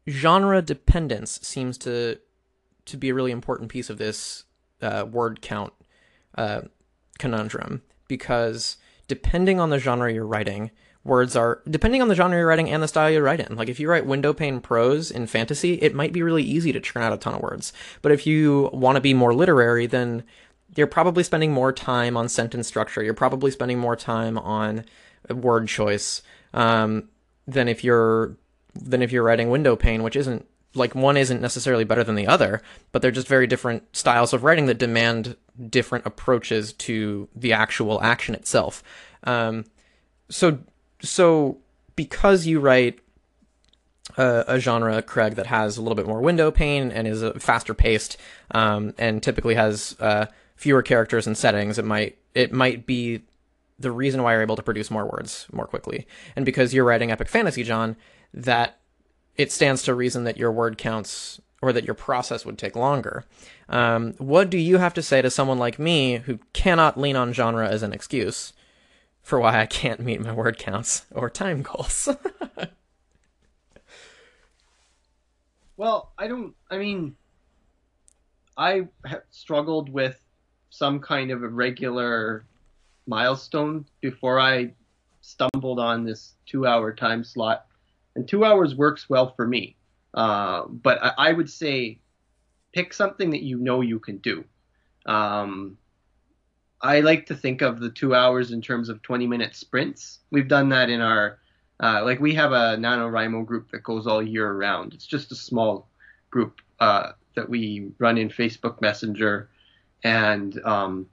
genre 0.09 0.61
dependence 0.61 1.39
seems 1.43 1.77
to 1.79 2.17
to 2.83 2.97
be 2.97 3.09
a 3.09 3.13
really 3.13 3.31
important 3.31 3.69
piece 3.69 3.91
of 3.91 3.99
this 3.99 4.45
uh, 4.81 5.05
word 5.09 5.39
count 5.39 5.71
uh, 6.35 6.61
conundrum 7.19 7.83
because 8.07 8.77
depending 9.07 9.59
on 9.59 9.69
the 9.69 9.77
genre 9.77 10.11
you're 10.11 10.25
writing, 10.25 10.71
words 11.03 11.35
are 11.35 11.61
depending 11.69 12.01
on 12.01 12.07
the 12.07 12.15
genre 12.15 12.37
you're 12.37 12.47
writing 12.47 12.69
and 12.69 12.83
the 12.83 12.87
style 12.87 13.09
you 13.09 13.21
write 13.21 13.39
in. 13.39 13.55
Like 13.55 13.69
if 13.69 13.79
you 13.79 13.89
write 13.89 14.05
window 14.05 14.33
pane 14.33 14.61
prose 14.61 15.09
in 15.09 15.25
fantasy, 15.27 15.75
it 15.75 15.95
might 15.95 16.13
be 16.13 16.21
really 16.21 16.43
easy 16.43 16.71
to 16.71 16.79
churn 16.79 17.01
out 17.03 17.13
a 17.13 17.17
ton 17.17 17.33
of 17.33 17.41
words. 17.41 17.73
But 18.01 18.11
if 18.11 18.27
you 18.27 18.69
want 18.71 18.97
to 18.97 19.01
be 19.01 19.13
more 19.13 19.33
literary, 19.33 19.87
then 19.87 20.23
you're 20.75 20.87
probably 20.87 21.23
spending 21.23 21.51
more 21.51 21.73
time 21.73 22.15
on 22.15 22.29
sentence 22.29 22.67
structure. 22.67 23.03
You're 23.03 23.13
probably 23.13 23.51
spending 23.51 23.79
more 23.79 23.95
time 23.95 24.37
on 24.37 24.85
word 25.29 25.67
choice 25.67 26.21
um, 26.53 27.09
than 27.47 27.67
if 27.67 27.83
you're 27.83 28.35
than 28.73 29.01
if 29.01 29.11
you're 29.11 29.23
writing 29.23 29.49
window 29.49 29.75
pane, 29.75 30.03
which 30.03 30.15
isn't 30.15 30.45
like 30.73 30.95
one 30.95 31.17
isn't 31.17 31.41
necessarily 31.41 31.83
better 31.83 32.03
than 32.03 32.15
the 32.15 32.27
other, 32.27 32.61
but 32.91 33.01
they're 33.01 33.11
just 33.11 33.27
very 33.27 33.47
different 33.47 33.95
styles 33.95 34.31
of 34.31 34.43
writing 34.43 34.67
that 34.67 34.77
demand 34.77 35.35
different 35.69 36.05
approaches 36.05 36.71
to 36.73 37.27
the 37.35 37.51
actual 37.51 38.01
action 38.01 38.33
itself. 38.33 38.81
Um, 39.25 39.65
so 40.29 40.59
so 41.01 41.57
because 41.95 42.45
you 42.45 42.59
write 42.59 42.99
a, 44.17 44.43
a 44.47 44.59
genre, 44.59 45.01
Craig, 45.01 45.35
that 45.35 45.47
has 45.47 45.77
a 45.77 45.81
little 45.81 45.95
bit 45.95 46.07
more 46.07 46.21
window 46.21 46.51
pane 46.51 46.91
and 46.91 47.07
is 47.07 47.23
uh, 47.23 47.33
faster 47.37 47.73
paced, 47.73 48.17
um, 48.51 48.93
and 48.97 49.21
typically 49.21 49.55
has 49.55 49.95
uh, 49.99 50.25
fewer 50.55 50.81
characters 50.81 51.27
and 51.27 51.37
settings, 51.37 51.77
it 51.77 51.85
might 51.85 52.17
it 52.33 52.53
might 52.53 52.85
be 52.85 53.21
the 53.79 53.91
reason 53.91 54.21
why 54.21 54.33
you're 54.33 54.43
able 54.43 54.55
to 54.55 54.63
produce 54.63 54.91
more 54.91 55.05
words 55.05 55.47
more 55.51 55.65
quickly. 55.65 56.05
And 56.35 56.45
because 56.45 56.73
you're 56.73 56.85
writing 56.85 57.11
epic 57.11 57.27
fantasy, 57.27 57.63
John, 57.63 57.95
that 58.33 58.79
it 59.35 59.51
stands 59.51 59.81
to 59.83 59.95
reason 59.95 60.23
that 60.25 60.37
your 60.37 60.51
word 60.51 60.77
counts 60.77 61.41
or 61.63 61.73
that 61.73 61.85
your 61.85 61.95
process 61.95 62.45
would 62.45 62.57
take 62.57 62.75
longer. 62.75 63.25
Um, 63.69 64.13
what 64.17 64.49
do 64.49 64.57
you 64.57 64.77
have 64.77 64.93
to 64.95 65.01
say 65.01 65.21
to 65.21 65.29
someone 65.29 65.57
like 65.57 65.79
me 65.79 66.17
who 66.17 66.39
cannot 66.53 66.99
lean 66.99 67.15
on 67.15 67.33
genre 67.33 67.67
as 67.67 67.83
an 67.83 67.93
excuse 67.93 68.53
for 69.21 69.39
why 69.39 69.59
I 69.59 69.65
can't 69.65 69.99
meet 69.99 70.21
my 70.21 70.33
word 70.33 70.57
counts 70.57 71.05
or 71.11 71.29
time 71.29 71.61
goals? 71.61 72.09
Well, 75.81 76.11
I 76.15 76.27
don't. 76.27 76.53
I 76.69 76.77
mean, 76.77 77.15
I 78.55 78.87
have 79.03 79.23
struggled 79.31 79.89
with 79.89 80.23
some 80.69 80.99
kind 80.99 81.31
of 81.31 81.41
a 81.41 81.47
regular 81.47 82.45
milestone 83.07 83.87
before 83.99 84.39
I 84.39 84.75
stumbled 85.21 85.79
on 85.79 86.05
this 86.05 86.35
two-hour 86.45 86.93
time 86.93 87.23
slot, 87.23 87.65
and 88.15 88.27
two 88.27 88.45
hours 88.45 88.75
works 88.75 89.09
well 89.09 89.33
for 89.33 89.47
me. 89.47 89.75
Uh, 90.13 90.67
but 90.67 91.01
I, 91.01 91.13
I, 91.17 91.33
would 91.33 91.49
say 91.49 91.97
pick 92.73 92.93
something 92.93 93.31
that 93.31 93.41
you 93.41 93.57
know 93.57 93.81
you 93.81 93.97
can 93.97 94.17
do. 94.19 94.43
Um, 95.07 95.79
I 96.81 97.01
like 97.01 97.27
to 97.27 97.35
think 97.35 97.61
of 97.61 97.79
the 97.79 97.89
two 97.89 98.15
hours 98.15 98.51
in 98.51 98.61
terms 98.61 98.89
of 98.89 99.01
20-minute 99.01 99.55
sprints. 99.55 100.19
We've 100.31 100.47
done 100.47 100.69
that 100.69 100.89
in 100.89 101.01
our 101.01 101.37
uh, 101.81 102.03
like 102.03 102.19
we 102.19 102.35
have 102.35 102.51
a 102.51 102.77
NaNoWriMo 102.77 103.45
group 103.45 103.71
that 103.71 103.83
goes 103.83 104.05
all 104.05 104.21
year 104.21 104.51
round. 104.53 104.93
It's 104.93 105.07
just 105.07 105.31
a 105.31 105.35
small 105.35 105.87
group 106.29 106.61
uh, 106.79 107.13
that 107.35 107.49
we 107.49 107.91
run 107.97 108.19
in 108.19 108.29
Facebook 108.29 108.81
Messenger, 108.81 109.49
and 110.03 110.63
um, 110.63 111.07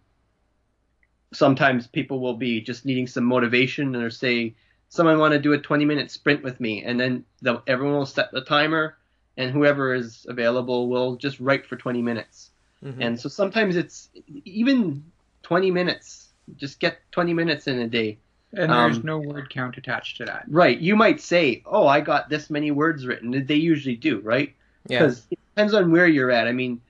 sometimes 1.32 1.86
people 1.86 2.20
will 2.20 2.36
be 2.36 2.60
just 2.60 2.84
needing 2.84 3.06
some 3.06 3.24
motivation 3.24 3.96
or 3.96 4.10
say 4.10 4.54
someone 4.88 5.18
want 5.18 5.32
to 5.32 5.38
do 5.38 5.52
a 5.52 5.58
20 5.58 5.84
minute 5.84 6.10
sprint 6.10 6.42
with 6.42 6.60
me 6.60 6.82
and 6.82 6.98
then 6.98 7.24
everyone 7.66 7.96
will 7.96 8.06
set 8.06 8.30
the 8.32 8.40
timer 8.40 8.96
and 9.36 9.50
whoever 9.50 9.94
is 9.94 10.24
available 10.28 10.88
will 10.88 11.16
just 11.16 11.38
write 11.38 11.66
for 11.66 11.76
20 11.76 12.00
minutes 12.00 12.50
mm-hmm. 12.82 13.02
and 13.02 13.20
so 13.20 13.28
sometimes 13.28 13.76
it's 13.76 14.08
even 14.44 15.04
20 15.48 15.70
minutes. 15.70 16.28
Just 16.56 16.78
get 16.78 16.98
20 17.12 17.32
minutes 17.32 17.66
in 17.66 17.78
a 17.78 17.88
day. 17.88 18.18
And 18.52 18.70
there's 18.70 18.98
um, 18.98 19.02
no 19.04 19.18
word 19.18 19.50
count 19.50 19.76
attached 19.76 20.18
to 20.18 20.24
that. 20.26 20.44
Right. 20.48 20.78
You 20.78 20.96
might 20.96 21.20
say 21.20 21.62
oh 21.66 21.86
i 21.86 22.00
got 22.00 22.28
this 22.28 22.50
many 22.50 22.70
words 22.70 23.06
written. 23.06 23.46
They 23.46 23.56
usually 23.56 23.96
do 23.96 24.20
right? 24.20 24.54
Because 24.86 25.26
yeah. 25.30 25.36
it 25.36 25.40
depends 25.54 25.74
on 25.74 25.90
where 25.90 26.06
you're 26.06 26.30
at. 26.30 26.46
I 26.46 26.52
mean 26.52 26.80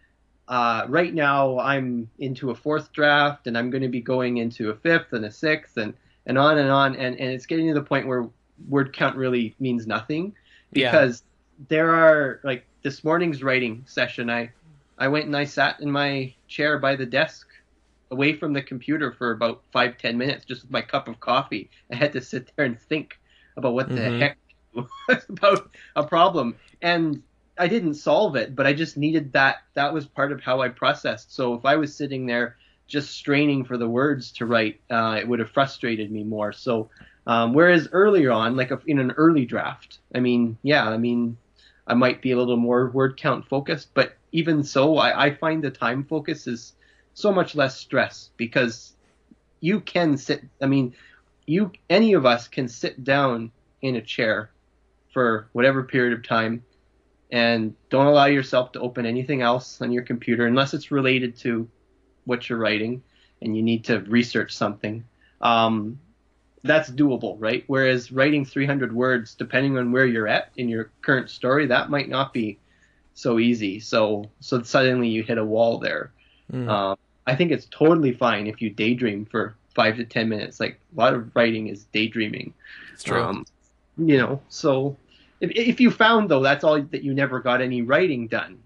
uh, 0.48 0.86
right 0.88 1.12
now, 1.12 1.58
I'm 1.58 2.08
into 2.18 2.50
a 2.50 2.54
fourth 2.54 2.90
draft, 2.92 3.46
and 3.46 3.56
I'm 3.56 3.68
going 3.68 3.82
to 3.82 3.88
be 3.88 4.00
going 4.00 4.38
into 4.38 4.70
a 4.70 4.74
fifth 4.74 5.12
and 5.12 5.26
a 5.26 5.30
sixth, 5.30 5.76
and 5.76 5.92
and 6.26 6.38
on 6.38 6.58
and 6.58 6.70
on, 6.70 6.96
and 6.96 7.18
and 7.20 7.30
it's 7.30 7.46
getting 7.46 7.68
to 7.68 7.74
the 7.74 7.82
point 7.82 8.06
where 8.06 8.28
word 8.68 8.92
count 8.92 9.16
really 9.16 9.54
means 9.60 9.86
nothing 9.86 10.34
because 10.72 11.22
yeah. 11.22 11.64
there 11.68 11.94
are 11.94 12.40
like 12.44 12.64
this 12.82 13.04
morning's 13.04 13.42
writing 13.42 13.84
session. 13.86 14.30
I 14.30 14.50
I 14.96 15.08
went 15.08 15.26
and 15.26 15.36
I 15.36 15.44
sat 15.44 15.80
in 15.80 15.90
my 15.90 16.32
chair 16.48 16.78
by 16.78 16.96
the 16.96 17.06
desk, 17.06 17.47
away 18.10 18.34
from 18.34 18.52
the 18.52 18.62
computer 18.62 19.12
for 19.12 19.32
about 19.32 19.62
five 19.72 19.98
ten 19.98 20.16
minutes, 20.18 20.44
just 20.44 20.62
with 20.62 20.70
my 20.70 20.82
cup 20.82 21.08
of 21.08 21.20
coffee. 21.20 21.70
I 21.92 21.96
had 21.96 22.12
to 22.12 22.20
sit 22.20 22.52
there 22.56 22.64
and 22.64 22.80
think 22.80 23.18
about 23.56 23.74
what 23.74 23.88
the 23.88 23.96
mm-hmm. 23.96 24.20
heck 24.20 24.38
was 24.74 24.88
about 25.28 25.70
a 25.96 26.04
problem, 26.04 26.56
and 26.82 27.22
I 27.58 27.68
didn't 27.68 27.94
solve 27.94 28.36
it, 28.36 28.54
but 28.54 28.66
I 28.66 28.72
just 28.72 28.96
needed 28.96 29.32
that. 29.32 29.56
That 29.74 29.92
was 29.92 30.06
part 30.06 30.32
of 30.32 30.40
how 30.40 30.60
I 30.60 30.68
processed. 30.68 31.34
So 31.34 31.54
if 31.54 31.64
I 31.64 31.76
was 31.76 31.94
sitting 31.94 32.26
there 32.26 32.56
just 32.86 33.10
straining 33.10 33.64
for 33.64 33.76
the 33.76 33.88
words 33.88 34.32
to 34.32 34.46
write, 34.46 34.80
uh, 34.90 35.16
it 35.18 35.28
would 35.28 35.40
have 35.40 35.50
frustrated 35.50 36.10
me 36.10 36.24
more. 36.24 36.52
So 36.52 36.88
um, 37.28 37.52
whereas 37.52 37.90
earlier 37.92 38.32
on, 38.32 38.56
like 38.56 38.72
in 38.86 38.98
an 38.98 39.10
early 39.12 39.44
draft, 39.44 39.98
I 40.14 40.20
mean, 40.20 40.56
yeah, 40.62 40.88
I 40.88 40.96
mean, 40.96 41.36
I 41.86 41.92
might 41.92 42.22
be 42.22 42.32
a 42.32 42.38
little 42.38 42.56
more 42.56 42.90
word 42.90 43.18
count 43.18 43.46
focused, 43.46 43.90
but 43.92 44.16
even 44.32 44.62
so, 44.62 44.96
I, 44.96 45.26
I 45.26 45.34
find 45.34 45.62
the 45.62 45.70
time 45.70 46.04
focus 46.04 46.46
is 46.46 46.72
so 47.18 47.32
much 47.32 47.56
less 47.56 47.76
stress 47.76 48.30
because 48.36 48.92
you 49.60 49.80
can 49.80 50.16
sit. 50.16 50.44
I 50.62 50.66
mean, 50.66 50.94
you 51.46 51.72
any 51.90 52.12
of 52.12 52.24
us 52.24 52.46
can 52.46 52.68
sit 52.68 53.02
down 53.02 53.50
in 53.82 53.96
a 53.96 54.00
chair 54.00 54.50
for 55.12 55.48
whatever 55.52 55.82
period 55.82 56.12
of 56.16 56.24
time 56.24 56.62
and 57.32 57.74
don't 57.90 58.06
allow 58.06 58.26
yourself 58.26 58.70
to 58.72 58.80
open 58.80 59.04
anything 59.04 59.42
else 59.42 59.82
on 59.82 59.90
your 59.90 60.04
computer 60.04 60.46
unless 60.46 60.74
it's 60.74 60.92
related 60.92 61.36
to 61.38 61.68
what 62.24 62.48
you're 62.48 62.58
writing 62.58 63.02
and 63.42 63.56
you 63.56 63.62
need 63.62 63.84
to 63.84 63.98
research 64.00 64.54
something. 64.54 65.04
Um, 65.40 65.98
that's 66.62 66.88
doable, 66.90 67.36
right? 67.38 67.64
Whereas 67.66 68.12
writing 68.12 68.44
300 68.44 68.92
words, 68.92 69.34
depending 69.34 69.76
on 69.76 69.90
where 69.90 70.06
you're 70.06 70.28
at 70.28 70.50
in 70.56 70.68
your 70.68 70.90
current 71.02 71.30
story, 71.30 71.66
that 71.66 71.90
might 71.90 72.08
not 72.08 72.32
be 72.32 72.58
so 73.14 73.38
easy. 73.38 73.80
So, 73.80 74.30
so 74.40 74.62
suddenly 74.62 75.08
you 75.08 75.24
hit 75.24 75.38
a 75.38 75.44
wall 75.44 75.78
there. 75.78 76.12
Mm. 76.52 76.68
Um, 76.68 76.98
I 77.28 77.36
think 77.36 77.52
it's 77.52 77.66
totally 77.66 78.12
fine 78.12 78.46
if 78.46 78.62
you 78.62 78.70
daydream 78.70 79.26
for 79.26 79.54
five 79.74 79.96
to 79.96 80.04
10 80.04 80.28
minutes. 80.28 80.58
Like 80.58 80.80
a 80.96 80.98
lot 80.98 81.12
of 81.12 81.34
writing 81.36 81.68
is 81.68 81.84
daydreaming. 81.92 82.54
It's 82.94 83.02
true. 83.02 83.22
Um, 83.22 83.44
you 83.98 84.16
know, 84.16 84.40
so 84.48 84.96
if, 85.40 85.50
if 85.50 85.78
you 85.78 85.90
found 85.90 86.30
though 86.30 86.42
that's 86.42 86.64
all 86.64 86.80
that 86.80 87.02
you 87.02 87.12
never 87.12 87.40
got 87.40 87.60
any 87.60 87.82
writing 87.82 88.28
done, 88.28 88.58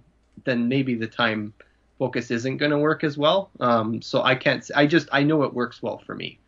then 0.45 0.69
maybe 0.69 0.95
the 0.95 1.09
time 1.09 1.53
focus 1.99 2.31
isn't 2.31 2.59
going 2.59 2.71
to 2.71 2.79
work 2.79 3.03
as 3.03 3.19
well. 3.19 3.51
Um, 3.59 4.01
so 4.01 4.23
I 4.23 4.37
can't. 4.37 4.69
I 4.75 4.87
just 4.87 5.09
I 5.13 5.23
know 5.23 5.43
it 5.43 5.53
works 5.53 5.83
well 5.83 5.99
for 6.07 6.15
me. 6.15 6.39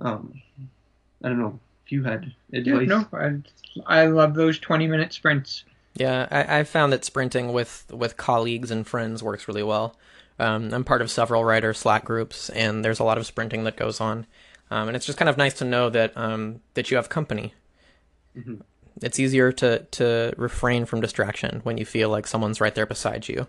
Um, 0.00 0.40
I 1.24 1.28
don't 1.28 1.38
know 1.40 1.58
if 1.84 1.92
you 1.92 2.04
had 2.04 2.32
advice. 2.52 2.66
Yeah, 2.66 2.80
no, 2.80 3.08
I, 3.12 4.02
I 4.02 4.06
love 4.06 4.34
those 4.34 4.58
twenty 4.58 4.86
minute 4.86 5.12
sprints. 5.12 5.64
Yeah, 5.94 6.28
I, 6.30 6.60
I 6.60 6.64
found 6.64 6.92
that 6.92 7.04
sprinting 7.04 7.52
with 7.52 7.86
with 7.92 8.16
colleagues 8.16 8.70
and 8.70 8.86
friends 8.86 9.22
works 9.22 9.48
really 9.48 9.62
well. 9.62 9.96
Um, 10.38 10.72
I'm 10.72 10.84
part 10.84 11.02
of 11.02 11.10
several 11.10 11.44
writer 11.44 11.74
Slack 11.74 12.04
groups, 12.04 12.48
and 12.50 12.84
there's 12.84 13.00
a 13.00 13.04
lot 13.04 13.18
of 13.18 13.26
sprinting 13.26 13.64
that 13.64 13.76
goes 13.76 14.00
on, 14.00 14.26
um, 14.70 14.88
and 14.88 14.96
it's 14.96 15.06
just 15.06 15.18
kind 15.18 15.28
of 15.28 15.36
nice 15.36 15.54
to 15.54 15.64
know 15.64 15.90
that 15.90 16.16
um, 16.16 16.60
that 16.74 16.90
you 16.90 16.96
have 16.96 17.08
company. 17.08 17.54
Mm-hmm. 18.36 18.56
It's 19.02 19.18
easier 19.18 19.50
to 19.52 19.80
to 19.92 20.34
refrain 20.36 20.84
from 20.84 21.00
distraction 21.00 21.60
when 21.64 21.78
you 21.78 21.84
feel 21.84 22.08
like 22.08 22.26
someone's 22.26 22.60
right 22.60 22.74
there 22.74 22.86
beside 22.86 23.28
you, 23.28 23.48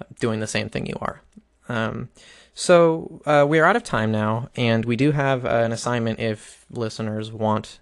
uh, 0.00 0.04
doing 0.18 0.40
the 0.40 0.46
same 0.46 0.68
thing 0.68 0.86
you 0.86 0.96
are. 1.00 1.22
Um, 1.68 2.08
so 2.54 3.22
uh, 3.26 3.44
we 3.48 3.58
are 3.58 3.64
out 3.64 3.76
of 3.76 3.84
time 3.84 4.12
now, 4.12 4.48
and 4.56 4.84
we 4.84 4.96
do 4.96 5.12
have 5.12 5.44
uh, 5.44 5.48
an 5.48 5.72
assignment 5.72 6.20
if 6.20 6.66
listeners 6.70 7.32
want 7.32 7.78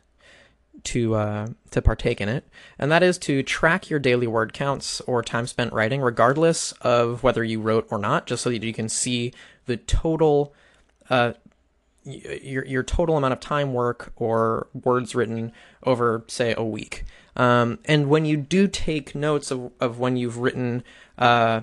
to 0.85 1.15
uh, 1.15 1.49
to 1.71 1.83
partake 1.83 2.21
in 2.21 2.29
it, 2.29 2.47
and 2.79 2.91
that 2.91 3.03
is 3.03 3.19
to 3.19 3.43
track 3.43 3.91
your 3.91 3.99
daily 3.99 4.27
word 4.27 4.53
counts 4.53 5.01
or 5.03 5.23
time 5.23 5.47
spent 5.47 5.73
writing, 5.73 6.01
regardless 6.01 6.73
of 6.81 7.23
whether 7.23 7.45
you 7.45 7.61
wrote 7.61 7.87
or 7.91 7.99
not, 7.99 8.27
just 8.27 8.43
so 8.43 8.51
that 8.51 8.63
you 8.63 8.73
can 8.73 8.89
see 8.89 9.33
the 9.67 9.77
total 9.77 10.55
uh, 11.11 11.33
your 12.05 12.65
your 12.65 12.83
total 12.83 13.17
amount 13.17 13.33
of 13.33 13.41
time 13.41 13.73
work 13.73 14.13
or 14.17 14.67
words 14.73 15.15
written 15.15 15.53
over 15.85 16.25
say 16.27 16.55
a 16.57 16.65
week. 16.65 17.05
Um, 17.37 17.79
and 17.87 18.09
when 18.09 18.25
you 18.25 18.37
do 18.37 18.69
take 18.69 19.15
notes 19.15 19.51
of, 19.51 19.73
of 19.81 19.99
when 19.99 20.17
you've 20.17 20.39
written 20.39 20.85
uh, 21.17 21.63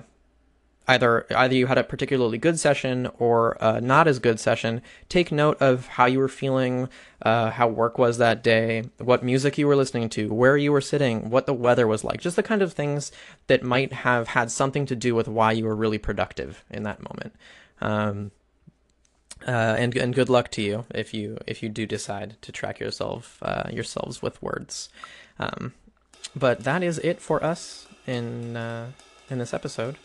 either 0.90 1.26
either 1.34 1.54
you 1.54 1.66
had 1.66 1.78
a 1.78 1.84
particularly 1.84 2.38
good 2.38 2.58
session 2.58 3.08
or 3.18 3.56
a 3.60 3.80
not 3.80 4.08
as 4.08 4.18
good 4.18 4.40
session, 4.40 4.82
take 5.08 5.30
note 5.30 5.56
of 5.60 5.86
how 5.86 6.06
you 6.06 6.18
were 6.18 6.28
feeling, 6.28 6.88
uh, 7.22 7.50
how 7.50 7.68
work 7.68 7.96
was 7.98 8.18
that 8.18 8.42
day, 8.42 8.84
what 8.98 9.22
music 9.22 9.56
you 9.56 9.66
were 9.66 9.76
listening 9.76 10.08
to, 10.10 10.32
where 10.32 10.56
you 10.56 10.72
were 10.72 10.80
sitting, 10.80 11.30
what 11.30 11.46
the 11.46 11.54
weather 11.54 11.86
was 11.86 12.02
like, 12.04 12.20
just 12.20 12.36
the 12.36 12.42
kind 12.42 12.62
of 12.62 12.72
things 12.72 13.12
that 13.46 13.62
might 13.62 13.92
have 13.92 14.28
had 14.28 14.50
something 14.50 14.84
to 14.86 14.96
do 14.96 15.14
with 15.14 15.28
why 15.28 15.52
you 15.52 15.64
were 15.64 15.76
really 15.76 15.98
productive 15.98 16.64
in 16.70 16.82
that 16.82 17.02
moment. 17.08 17.34
Um, 17.80 18.32
uh, 19.46 19.76
and 19.78 19.96
and 19.96 20.14
good 20.14 20.28
luck 20.28 20.50
to 20.50 20.60
you 20.60 20.84
if 20.94 21.14
you 21.14 21.38
if 21.46 21.62
you 21.62 21.68
do 21.68 21.86
decide 21.86 22.36
to 22.42 22.52
track 22.52 22.78
yourself 22.80 23.38
uh, 23.42 23.68
yourselves 23.70 24.20
with 24.20 24.42
words. 24.42 24.90
Um, 25.38 25.72
but 26.36 26.64
that 26.64 26.82
is 26.82 26.98
it 26.98 27.20
for 27.20 27.42
us 27.42 27.86
in 28.06 28.56
uh, 28.56 28.90
in 29.30 29.38
this 29.38 29.54
episode. 29.54 29.96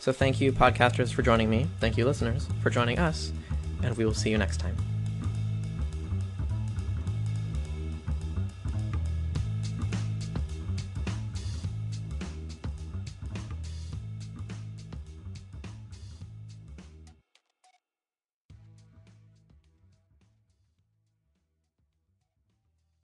So 0.00 0.12
thank 0.12 0.40
you, 0.40 0.50
podcasters, 0.50 1.12
for 1.12 1.20
joining 1.20 1.50
me. 1.50 1.66
Thank 1.78 1.98
you, 1.98 2.06
listeners, 2.06 2.48
for 2.62 2.70
joining 2.70 2.98
us, 2.98 3.32
and 3.82 3.94
we 3.98 4.06
will 4.06 4.14
see 4.14 4.30
you 4.30 4.38
next 4.38 4.58
time. 4.58 4.74